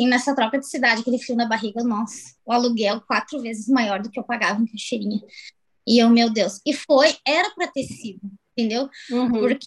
[0.00, 4.00] E nessa troca de cidade, aquele frio na barriga, nossa, o aluguel quatro vezes maior
[4.00, 5.20] do que eu pagava em caixeirinha.
[5.86, 8.20] E eu, meu Deus, e foi, era para ter sido,
[8.56, 8.88] entendeu?
[9.10, 9.30] Uhum.
[9.30, 9.66] Porque,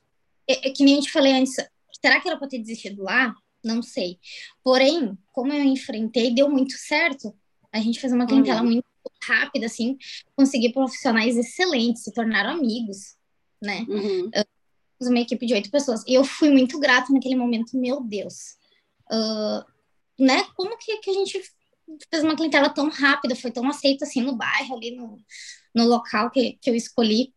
[0.49, 1.53] é, é, que nem a gente falei antes,
[2.01, 3.36] será que era para ter desistido lá?
[3.63, 4.17] Não sei.
[4.63, 7.31] Porém, como eu enfrentei, deu muito certo.
[7.71, 8.71] A gente fez uma clientela uhum.
[8.71, 8.86] muito
[9.23, 9.99] rápida, assim,
[10.36, 13.15] conseguir profissionais excelentes, se tornaram amigos,
[13.61, 13.86] né?
[13.88, 14.29] Uhum.
[14.29, 16.03] Uh, uma equipe de oito pessoas.
[16.07, 18.55] E eu fui muito grata naquele momento, meu Deus.
[19.11, 19.72] Uh,
[20.20, 20.43] né?
[20.55, 21.41] Como que, que a gente
[22.09, 25.18] fez uma clientela tão rápida, foi tão aceita assim no bairro, ali no,
[25.74, 27.34] no local que, que eu escolhi.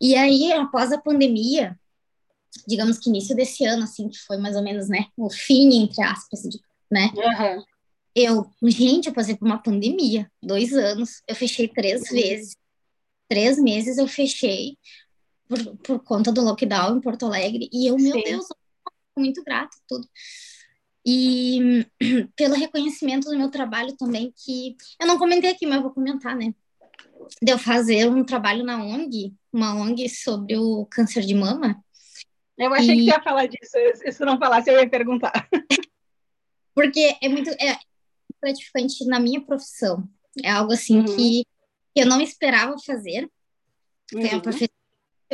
[0.00, 1.78] E aí, após a pandemia,
[2.66, 6.02] digamos que início desse ano, assim, que foi mais ou menos, né, o fim, entre
[6.02, 6.42] aspas,
[6.90, 7.10] né?
[7.14, 7.64] Uhum.
[8.14, 12.16] Eu, gente, eu passei por uma pandemia, dois anos, eu fechei três uhum.
[12.16, 12.56] vezes.
[13.28, 14.78] Três meses eu fechei
[15.48, 17.68] por, por conta do lockdown em Porto Alegre.
[17.72, 18.04] E eu, Sim.
[18.04, 18.46] meu Deus,
[19.16, 20.08] muito grata tudo.
[21.06, 21.86] E
[22.34, 26.34] pelo reconhecimento do meu trabalho também, que eu não comentei aqui, mas eu vou comentar,
[26.34, 26.52] né?
[27.40, 31.80] De eu fazer um trabalho na ONG, uma ONG sobre o câncer de mama.
[32.58, 32.98] Eu achei e...
[32.98, 33.72] que você ia falar disso,
[34.12, 35.48] se não falasse, eu ia perguntar.
[36.74, 37.50] Porque é muito.
[37.50, 37.78] É,
[38.42, 40.08] gratificante na minha profissão.
[40.42, 41.16] É algo assim uhum.
[41.16, 41.46] que
[41.94, 43.30] eu não esperava fazer.
[44.12, 44.20] Uhum.
[44.20, 44.74] Foi uma profissão que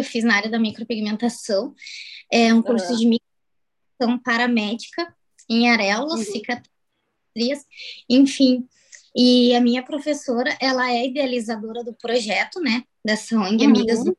[0.00, 1.74] eu fiz na área da micropigmentação.
[2.30, 2.98] É um curso uhum.
[2.98, 5.16] de micropigmentação paramédica
[5.48, 6.32] em areolas, uhum.
[6.32, 7.66] cicatriz,
[8.08, 8.66] enfim.
[9.14, 12.84] E a minha professora, ela é idealizadora do projeto, né?
[13.04, 14.16] Dessa ONG Amigas do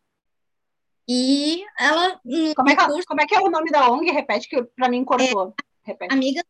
[1.07, 2.19] e ela.
[2.55, 4.09] Como é, que, curso, como é que é o nome da ONG?
[4.11, 5.49] Repete que para mim cortou.
[5.49, 6.13] É, Repete.
[6.13, 6.43] Amigas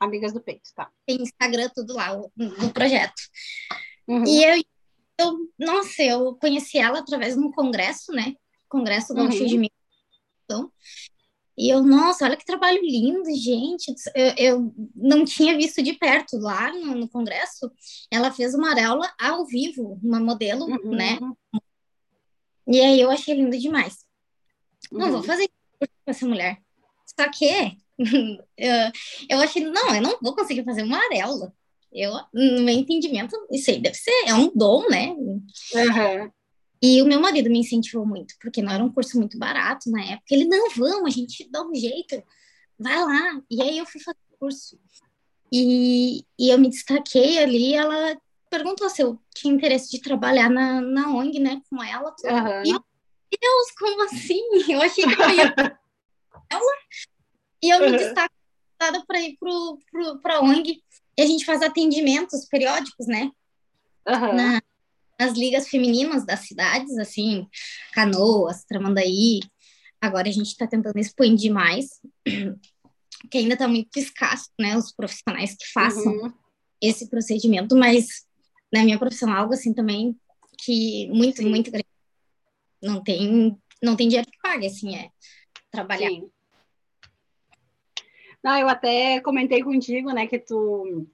[0.00, 0.90] Amigas do Peito, tá.
[1.06, 3.14] Tem Instagram, tudo lá, no projeto.
[4.06, 4.24] Uhum.
[4.26, 4.62] E eu,
[5.18, 8.34] eu, nossa, eu conheci ela através de um congresso, né?
[8.68, 9.46] Congresso Gaúcho uhum.
[9.46, 10.72] de Migração.
[11.56, 13.94] E eu, nossa, olha que trabalho lindo, gente.
[14.14, 17.70] Eu, eu não tinha visto de perto lá no, no, congresso.
[18.10, 20.90] Ela fez uma aula ao vivo, uma modelo, uhum.
[20.90, 21.18] né?
[22.66, 24.04] E aí eu achei lindo demais.
[24.90, 25.22] Não vou uhum.
[25.22, 25.48] fazer
[25.78, 26.58] com essa mulher.
[27.18, 27.46] Só que
[28.58, 28.92] eu,
[29.28, 31.52] eu achei, não, eu não vou conseguir fazer uma areola.
[31.92, 35.10] Eu, no meu entendimento, isso aí deve ser, é um dom, né?
[35.10, 36.30] Uhum.
[36.84, 40.04] E o meu marido me incentivou muito, porque não era um curso muito barato na
[40.04, 40.26] época.
[40.30, 42.22] Ele, não, vamos, a gente dá um jeito,
[42.78, 43.40] vai lá.
[43.50, 44.78] E aí eu fui fazer o curso.
[45.50, 48.14] E, e eu me destaquei ali, ela
[48.50, 52.14] perguntou se eu tinha interesse de trabalhar na, na ONG, né, com ela.
[52.22, 52.62] Uhum.
[52.66, 52.84] E eu,
[53.40, 54.42] Deus, como assim?
[54.68, 55.54] Eu achei que eu ia...
[56.52, 56.72] ela
[57.62, 57.96] e eu me uhum.
[57.96, 58.34] destaco
[59.06, 59.38] para ir
[60.22, 60.82] para a ONG
[61.16, 63.30] e a gente faz atendimentos periódicos, né?
[64.06, 64.34] Uhum.
[64.34, 64.62] Na,
[65.18, 67.46] nas ligas femininas das cidades, assim,
[67.92, 69.40] Canoas, Tramandaí.
[70.00, 72.00] Agora a gente está tentando expandir mais,
[73.30, 74.76] que ainda está muito escasso, né?
[74.76, 76.32] Os profissionais que façam uhum.
[76.80, 78.26] esse procedimento, mas
[78.72, 80.16] na minha profissão, algo assim também
[80.58, 81.48] que muito, Sim.
[81.48, 81.86] muito grande.
[82.82, 85.10] Não tem, não tem dinheiro que pague, assim, é
[85.70, 86.10] trabalhar.
[86.10, 86.28] Sim.
[88.42, 91.06] Não, eu até comentei contigo, né, que tu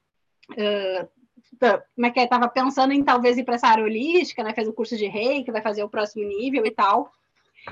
[0.50, 1.19] uh,
[1.58, 2.28] como é que é?
[2.54, 4.54] pensando em talvez ir para essa área holística, né?
[4.54, 7.12] Fez o curso de rei, que vai fazer o próximo nível e tal.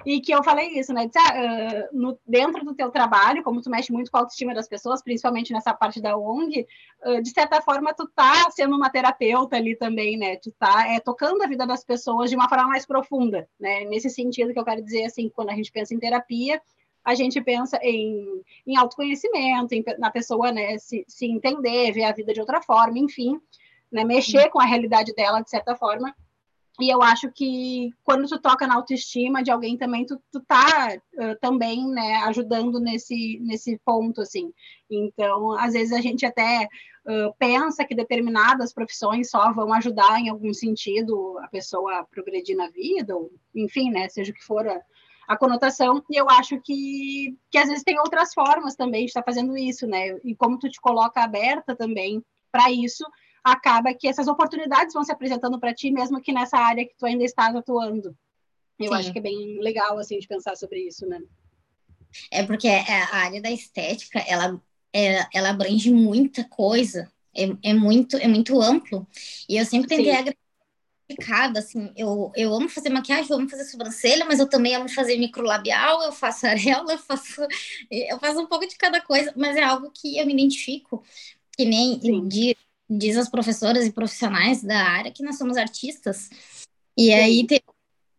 [0.05, 1.07] E que eu falei isso, né?
[1.07, 4.55] Disse, ah, uh, no, dentro do teu trabalho, como tu mexe muito com a autoestima
[4.55, 6.67] das pessoas, principalmente nessa parte da ONG,
[7.07, 10.37] uh, de certa forma tu tá sendo uma terapeuta ali também, né?
[10.37, 13.85] Tu tá é, tocando a vida das pessoas de uma forma mais profunda, né?
[13.85, 16.61] Nesse sentido que eu quero dizer, assim, quando a gente pensa em terapia,
[17.03, 22.13] a gente pensa em, em autoconhecimento, em, na pessoa né, se, se entender, ver a
[22.13, 23.41] vida de outra forma, enfim,
[23.91, 26.15] né, mexer com a realidade dela de certa forma.
[26.81, 30.97] E eu acho que quando tu toca na autoestima de alguém também, tu, tu tá
[31.15, 34.53] uh, também, né, ajudando nesse, nesse ponto, assim.
[34.89, 36.69] Então, às vezes a gente até
[37.05, 42.57] uh, pensa que determinadas profissões só vão ajudar em algum sentido a pessoa a progredir
[42.57, 44.81] na vida, ou, enfim, né, seja o que for a,
[45.27, 49.25] a conotação, e eu acho que, que às vezes tem outras formas também de estar
[49.25, 50.17] fazendo isso, né?
[50.25, 53.05] E como tu te coloca aberta também para isso,
[53.53, 57.07] acaba que essas oportunidades vão se apresentando para ti, mesmo que nessa área que tu
[57.07, 58.17] ainda estás atuando.
[58.79, 58.95] Eu Sim.
[58.95, 61.21] acho que é bem legal, assim, de pensar sobre isso, né?
[62.31, 64.61] É porque é, a área da estética, ela,
[64.93, 69.07] é, ela abrange muita coisa, é, é, muito, é muito amplo,
[69.49, 70.37] e eu sempre tentei agregar
[71.57, 75.17] assim, eu, eu amo fazer maquiagem, eu amo fazer sobrancelha, mas eu também amo fazer
[75.17, 77.41] microlabial, eu faço areola, eu faço,
[77.91, 81.03] eu faço um pouco de cada coisa, mas é algo que eu me identifico,
[81.57, 82.55] que nem diz,
[82.89, 86.31] diz as professoras e profissionais da área que nós somos artistas.
[86.97, 87.61] E aí tem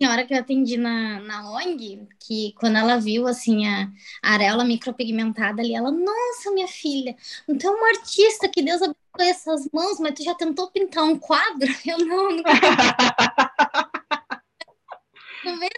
[0.01, 3.91] senhora que eu atendi na, na ONG, que quando ela viu, assim, a,
[4.24, 7.17] a areola micropigmentada ali, ela, nossa, minha filha,
[7.47, 11.67] é uma artista, que Deus abençoe essas mãos, mas tu já tentou pintar um quadro?
[11.86, 12.43] Eu não, não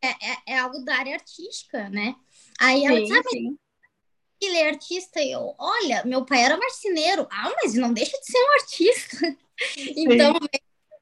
[0.00, 2.14] é, é, é, algo da área artística, né?
[2.60, 3.58] Aí ela sim, sabe, sim.
[4.46, 7.26] Ele é artista, e eu, olha, meu pai era marceneiro.
[7.30, 9.36] Ah, mas não deixa de ser um artista.
[9.96, 10.34] Então,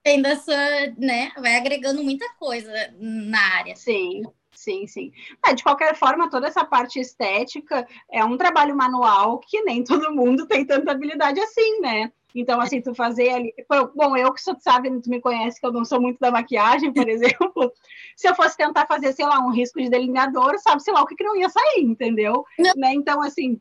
[0.02, 0.54] tem dessa,
[0.98, 1.32] né?
[1.38, 3.74] Vai agregando muita coisa na área.
[3.74, 4.22] Sim.
[4.54, 5.10] Sim, sim.
[5.44, 10.14] É, de qualquer forma, toda essa parte estética é um trabalho manual que nem todo
[10.14, 12.12] mundo tem tanta habilidade assim, né?
[12.34, 13.54] Então, assim, tu fazer ali.
[13.94, 16.92] Bom, eu que sou, sabe, tu me conhece que eu não sou muito da maquiagem,
[16.92, 17.72] por exemplo.
[18.16, 21.06] se eu fosse tentar fazer, sei lá, um risco de delineador, sabe, sei lá, o
[21.06, 22.44] que, que não ia sair, entendeu?
[22.76, 22.92] Né?
[22.94, 23.60] Então, assim.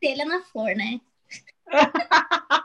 [0.00, 1.00] Telha na flor, né?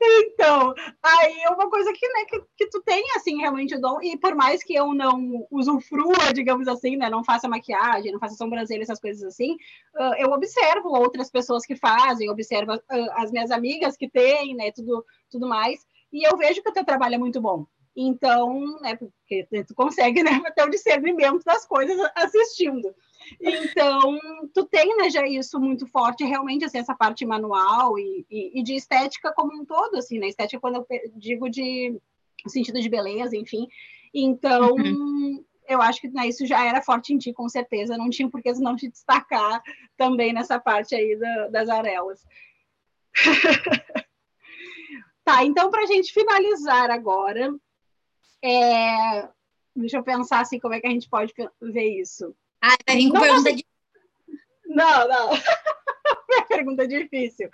[0.00, 4.00] Então, aí é uma coisa que, né, que, que tu tem, assim, realmente o dom,
[4.02, 8.36] e por mais que eu não usufrua, digamos assim, né, não faça maquiagem, não faça
[8.36, 9.54] sobrancelha, essas coisas assim,
[9.94, 12.80] uh, eu observo outras pessoas que fazem, observo uh,
[13.16, 16.84] as minhas amigas que têm, né, tudo, tudo mais, e eu vejo que o teu
[16.84, 17.66] trabalho é muito bom.
[17.96, 22.94] Então, né, porque tu consegue, né, ter o discernimento das coisas assistindo.
[23.40, 24.18] Então,
[24.54, 28.62] tu tem né, já isso muito forte, realmente, assim, essa parte manual e, e, e
[28.62, 30.28] de estética como um todo, assim, né?
[30.28, 31.98] Estética quando eu digo de
[32.46, 33.66] sentido de beleza, enfim.
[34.14, 35.44] Então, uhum.
[35.68, 37.96] eu acho que né, isso já era forte em ti, com certeza.
[37.96, 39.62] Não tinha por que não te destacar
[39.96, 42.24] também nessa parte aí da, das arelas.
[45.24, 47.54] tá, então, para a gente finalizar agora,
[48.42, 49.28] é...
[49.74, 52.34] deixa eu pensar assim, como é que a gente pode ver isso.
[52.66, 53.62] Ah, vai vir com não pergunta vou...
[54.66, 55.30] Não, não.
[56.48, 57.48] pergunta difícil.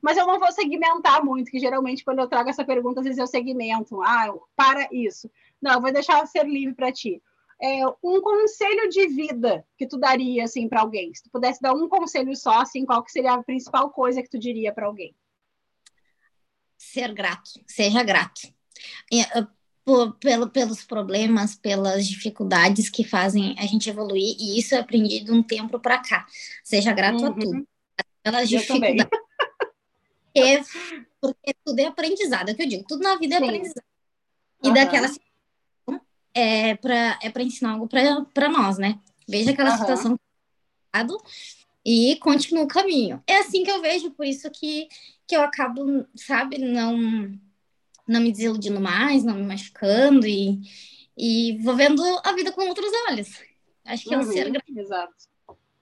[0.00, 3.18] Mas eu não vou segmentar muito, que geralmente quando eu trago essa pergunta, às vezes
[3.18, 4.02] eu segmento.
[4.02, 5.30] Ah, para isso.
[5.60, 7.22] Não, eu vou deixar ser livre para ti.
[7.60, 11.14] É, um conselho de vida que tu daria assim para alguém?
[11.14, 14.30] Se tu pudesse dar um conselho só, assim, qual que seria a principal coisa que
[14.30, 15.14] tu diria para alguém?
[16.76, 18.52] Ser grato, seja grato.
[19.84, 25.20] Por, pelo, pelos problemas, pelas dificuldades que fazem a gente evoluir, e isso eu aprendi
[25.20, 26.26] de um tempo para cá.
[26.62, 27.26] Seja grato uhum.
[27.26, 27.68] a tudo.
[28.22, 29.06] Pelas dificuldades.
[30.36, 30.60] É,
[31.20, 33.44] porque tudo é aprendizado, é o que eu digo, tudo na vida é Sim.
[33.44, 33.84] aprendizado.
[34.64, 34.74] E uhum.
[34.74, 36.00] daquela situação
[36.34, 38.98] é para é ensinar algo para nós, né?
[39.28, 39.78] Veja aquela uhum.
[39.78, 40.18] situação
[41.84, 43.22] e continua o caminho.
[43.26, 44.88] É assim que eu vejo, por isso que,
[45.26, 47.38] que eu acabo, sabe, não
[48.06, 50.60] não me desiludindo mais, não me machucando e,
[51.16, 53.40] e vou vendo a vida com outros olhos.
[53.84, 55.14] Acho que uhum, é o ser Exato.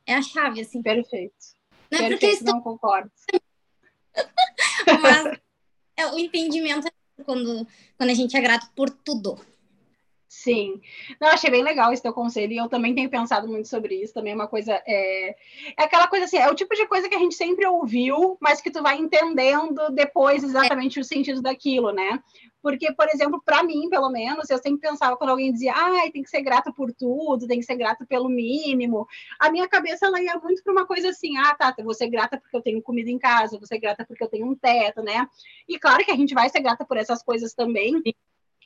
[0.06, 0.82] É a chave, assim.
[0.82, 1.34] Perfeito.
[1.90, 3.10] Não é Perfeito, porque não concordo.
[5.02, 5.38] Mas
[5.96, 7.66] é, o entendimento é quando,
[7.96, 9.38] quando a gente é grato por tudo.
[10.42, 10.80] Sim.
[11.20, 14.12] Não, achei bem legal esse teu conselho, e eu também tenho pensado muito sobre isso,
[14.12, 15.36] também é uma coisa, é,
[15.78, 18.60] é aquela coisa assim, é o tipo de coisa que a gente sempre ouviu, mas
[18.60, 21.00] que tu vai entendendo depois exatamente é.
[21.00, 22.20] o sentido daquilo, né?
[22.60, 26.22] Porque, por exemplo, para mim, pelo menos, eu sempre pensava quando alguém dizia, ah, tem
[26.22, 29.06] que ser grato por tudo, tem que ser grato pelo mínimo.
[29.38, 32.36] A minha cabeça ela ia muito para uma coisa assim, ah, tá, vou ser grata
[32.36, 35.28] porque eu tenho comida em casa, vou ser grata porque eu tenho um teto, né?
[35.68, 38.00] E claro que a gente vai ser grata por essas coisas também,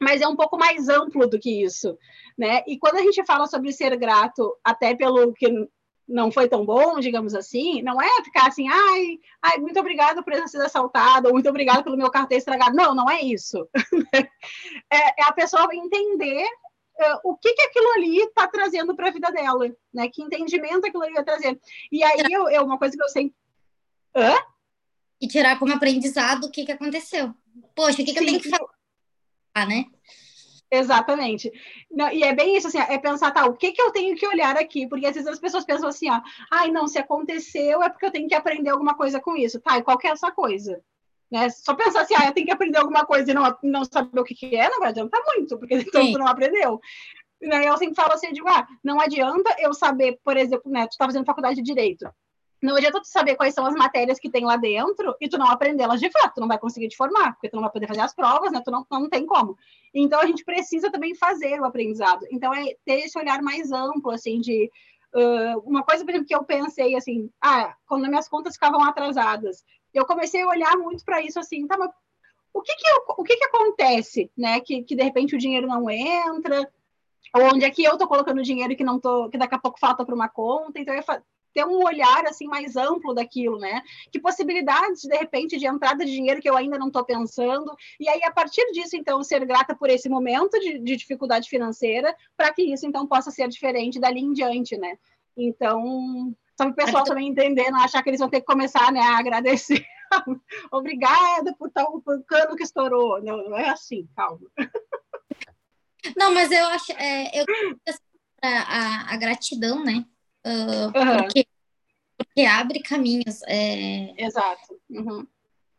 [0.01, 1.97] mas é um pouco mais amplo do que isso,
[2.37, 2.63] né?
[2.67, 5.69] E quando a gente fala sobre ser grato, até pelo que
[6.09, 10.33] não foi tão bom, digamos assim, não é ficar assim, ai, ai muito obrigado por
[10.33, 12.77] ter sido assaltado, ou muito obrigado pelo meu carro ter estragado.
[12.77, 13.69] Não, não é isso.
[14.15, 19.13] é, é, a pessoa entender uh, o que, que aquilo ali está trazendo para a
[19.13, 20.09] vida dela, né?
[20.09, 21.61] Que entendimento aquilo ali vai trazer.
[21.91, 23.35] E aí, eu, é uma coisa que eu sempre...
[24.15, 24.35] Hã?
[25.21, 27.35] E tirar como aprendizado o que, que aconteceu.
[27.75, 28.66] Poxa, o que, que eu tenho que fazer?
[29.65, 29.85] Né?
[30.71, 31.53] Exatamente.
[31.91, 34.27] Não, e é bem isso, assim, é pensar, tá, o que, que eu tenho que
[34.27, 34.87] olhar aqui?
[34.89, 38.11] Porque às vezes as pessoas pensam assim, ó, ai, não, se aconteceu é porque eu
[38.11, 39.61] tenho que aprender alguma coisa com isso.
[39.61, 40.83] Tá, e qual que é essa coisa?
[41.31, 41.49] Né?
[41.51, 44.25] Só pensar assim, ah, eu tenho que aprender alguma coisa e não, não saber o
[44.25, 46.13] que, que é, não vai adiantar muito, porque então Sim.
[46.13, 46.81] tu não aprendeu.
[47.41, 47.69] Né?
[47.69, 50.97] Eu sempre falo assim, eu digo, ah, não adianta eu saber, por exemplo, né, tu
[50.97, 52.07] tá fazendo faculdade de Direito.
[52.63, 55.49] Não adianta tu saber quais são as matérias que tem lá dentro e tu não
[55.49, 58.01] aprendê-las de fato, tu não vai conseguir te formar, porque tu não vai poder fazer
[58.01, 58.63] as provas, né?
[58.65, 59.57] Tu não, não tem como.
[59.95, 62.27] Então a gente precisa também fazer o aprendizado.
[62.31, 64.71] Então é ter esse olhar mais amplo, assim, de
[65.15, 69.65] uh, uma coisa, por exemplo, que eu pensei assim, ah, quando minhas contas ficavam atrasadas,
[69.93, 71.91] eu comecei a olhar muito para isso assim, tá, mas
[72.53, 72.87] o que que,
[73.19, 74.61] o que, que acontece, né?
[74.61, 76.71] Que, que de repente o dinheiro não entra,
[77.35, 80.05] onde é que eu estou colocando dinheiro que não tô, que daqui a pouco falta
[80.05, 81.03] para uma conta, então eu
[81.57, 83.83] ter um olhar assim mais amplo daquilo, né?
[84.13, 88.07] Que possibilidades de repente de entrada de dinheiro que eu ainda não estou pensando e
[88.11, 92.53] aí a partir disso então ser grata por esse momento de, de dificuldade financeira para
[92.53, 94.99] que isso então possa ser diferente dali em diante, né?
[95.35, 98.93] Então só para o pessoal também entender, não achar que eles vão ter que começar
[98.93, 99.83] né, a agradecer.
[100.71, 103.23] Obrigada por tal por cano que estourou.
[103.23, 104.47] Não, não é assim, calma.
[106.17, 107.45] Não, mas eu acho, é, eu
[108.43, 110.05] a, a, a gratidão, né?
[110.47, 111.17] Uh, uhum.
[111.23, 111.47] porque,
[112.17, 113.43] porque abre caminhos.
[113.49, 114.15] É...
[114.25, 114.81] Exato.
[114.89, 115.27] Uhum.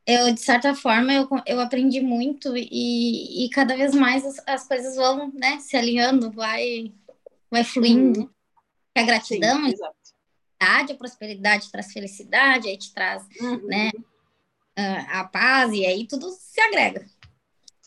[0.05, 4.67] Eu, de certa forma, eu, eu aprendi muito e, e cada vez mais as, as
[4.67, 6.93] coisas vão né, se alinhando, vai,
[7.49, 8.21] vai fluindo.
[8.21, 8.29] Uhum.
[8.95, 9.75] A gratidão, Sim,
[10.59, 13.67] a, a prosperidade traz felicidade, aí te traz uhum.
[13.67, 13.91] né,
[15.09, 17.05] a paz, e aí tudo se agrega.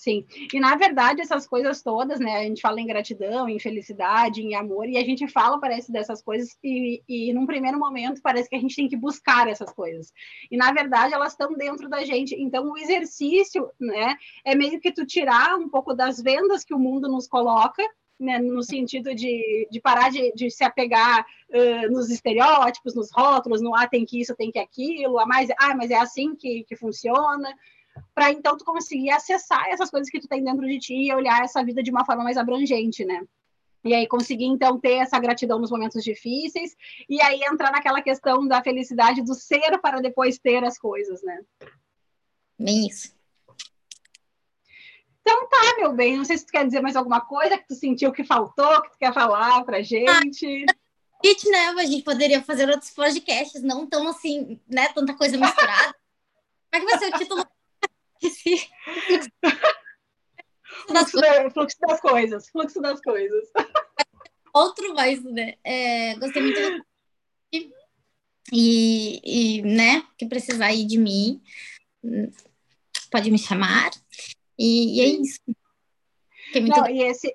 [0.00, 2.38] Sim, e na verdade essas coisas todas, né?
[2.38, 6.22] A gente fala em gratidão, em felicidade, em amor, e a gente fala, parece, dessas
[6.22, 10.10] coisas, e, e num primeiro momento parece que a gente tem que buscar essas coisas.
[10.50, 12.34] E na verdade elas estão dentro da gente.
[12.34, 16.78] Então o exercício, né, é meio que tu tirar um pouco das vendas que o
[16.78, 17.82] mundo nos coloca,
[18.18, 23.60] né, no sentido de, de parar de, de se apegar uh, nos estereótipos, nos rótulos,
[23.60, 26.64] no ah, tem que isso, tem que aquilo, a mais, ah, mas é assim que,
[26.64, 27.54] que funciona
[28.14, 31.42] para então tu conseguir acessar essas coisas que tu tem dentro de ti e olhar
[31.42, 33.22] essa vida de uma forma mais abrangente, né?
[33.82, 36.76] E aí conseguir então ter essa gratidão nos momentos difíceis
[37.08, 41.40] e aí entrar naquela questão da felicidade do ser para depois ter as coisas, né?
[42.58, 43.14] Bem isso.
[45.22, 47.74] Então tá, meu bem, não sei se tu quer dizer mais alguma coisa que tu
[47.74, 50.08] sentiu que faltou, que tu quer falar pra gente.
[50.08, 50.20] Ah,
[51.24, 55.94] gente, né, a gente poderia fazer outros podcasts, não tão assim, né, tanta coisa misturada.
[56.70, 57.46] Como é que vai ser o título
[60.86, 63.48] fluxo, da, fluxo das coisas, fluxo das coisas.
[64.52, 65.54] Outro mais, né?
[65.64, 66.84] É, gostei muito
[68.52, 71.40] e, e, né, que precisar ir de mim,
[73.10, 73.90] pode me chamar.
[74.58, 75.40] E, e é isso.
[76.54, 76.68] Muito...
[76.68, 77.32] Não, e esse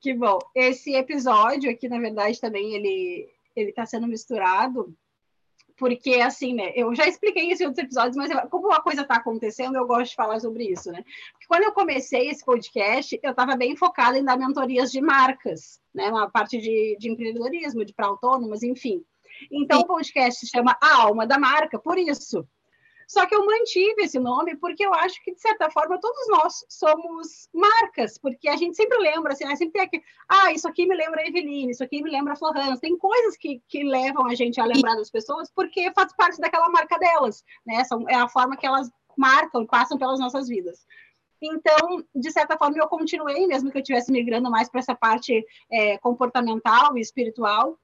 [0.00, 0.38] que bom.
[0.54, 4.96] Esse episódio aqui, na verdade, também ele ele está sendo misturado
[5.78, 6.72] porque assim, né?
[6.74, 9.86] Eu já expliquei isso em outros episódios, mas eu, como a coisa está acontecendo, eu
[9.86, 11.04] gosto de falar sobre isso, né?
[11.32, 15.80] Porque quando eu comecei esse podcast, eu estava bem focada em dar mentorias de marcas,
[15.94, 16.08] né?
[16.08, 19.04] Uma parte de, de empreendedorismo, de para autônomos, enfim.
[19.52, 19.84] Então, Sim.
[19.84, 22.44] o podcast se chama A Alma da Marca, por isso.
[23.08, 26.62] Só que eu mantive esse nome porque eu acho que, de certa forma, todos nós
[26.68, 29.56] somos marcas, porque a gente sempre lembra, assim, né?
[29.56, 32.36] sempre tem aqui, ah, isso aqui me lembra a Eveline, isso aqui me lembra a
[32.36, 32.82] Florence.
[32.82, 36.68] Tem coisas que, que levam a gente a lembrar das pessoas porque faz parte daquela
[36.68, 37.82] marca delas, né?
[37.84, 40.86] São, é a forma que elas marcam e passam pelas nossas vidas.
[41.40, 45.46] Então, de certa forma, eu continuei, mesmo que eu estivesse migrando mais para essa parte
[45.72, 47.78] é, comportamental e espiritual,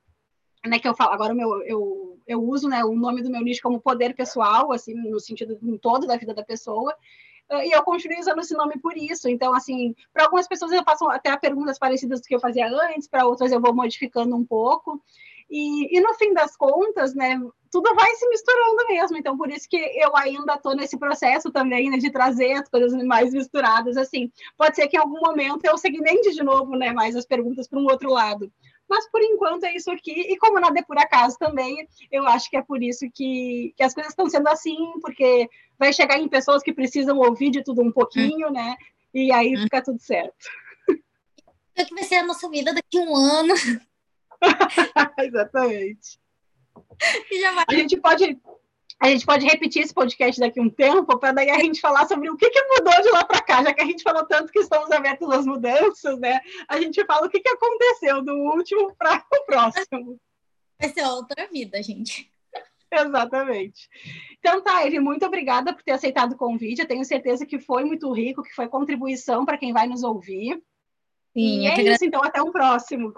[0.67, 3.63] né, que eu falo, agora meu, eu, eu uso né, o nome do meu nicho
[3.63, 6.95] como poder pessoal, assim, no sentido em todo da vida da pessoa,
[7.51, 9.29] e eu continuo usando esse nome por isso.
[9.29, 13.07] Então, assim, para algumas pessoas eu faço até perguntas parecidas do que eu fazia antes,
[13.07, 15.03] para outras eu vou modificando um pouco.
[15.51, 17.39] E, e no fim das contas, né,
[17.71, 19.17] tudo vai se misturando mesmo.
[19.17, 22.93] Então, por isso que eu ainda estou nesse processo também, né, de trazer as coisas
[23.05, 23.97] mais misturadas.
[23.97, 27.69] Assim, pode ser que em algum momento eu segmente de novo, né, mais as perguntas
[27.69, 28.51] para um outro lado.
[28.95, 32.49] Mas por enquanto é isso aqui, e como nada é por acaso também, eu acho
[32.49, 36.29] que é por isso que, que as coisas estão sendo assim, porque vai chegar em
[36.29, 38.77] pessoas que precisam ouvir de tudo um pouquinho, né?
[39.13, 39.63] E aí hum.
[39.63, 40.47] fica tudo certo.
[40.89, 43.55] O que vai ser a nossa vida daqui a um ano?
[45.19, 46.21] Exatamente.
[47.67, 48.39] A gente pode
[49.05, 52.09] a gente pode repetir esse podcast daqui a um tempo para daí a gente falar
[52.09, 54.51] sobre o que, que mudou de lá para cá, já que a gente falou tanto
[54.51, 56.41] que estamos abertos às mudanças, né?
[56.67, 60.19] A gente fala o que, que aconteceu do último para o próximo.
[60.81, 62.33] Vai ser outra vida, gente.
[62.91, 63.91] Exatamente.
[64.39, 66.81] Então tá, Eve, muito obrigada por ter aceitado o convite.
[66.81, 70.63] Eu tenho certeza que foi muito rico, que foi contribuição para quem vai nos ouvir.
[71.35, 73.13] Sim, e é isso, então até um próximo.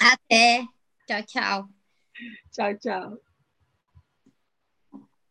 [0.00, 0.64] Até.
[1.06, 1.68] Tchau, tchau.
[2.50, 3.29] Tchau, tchau.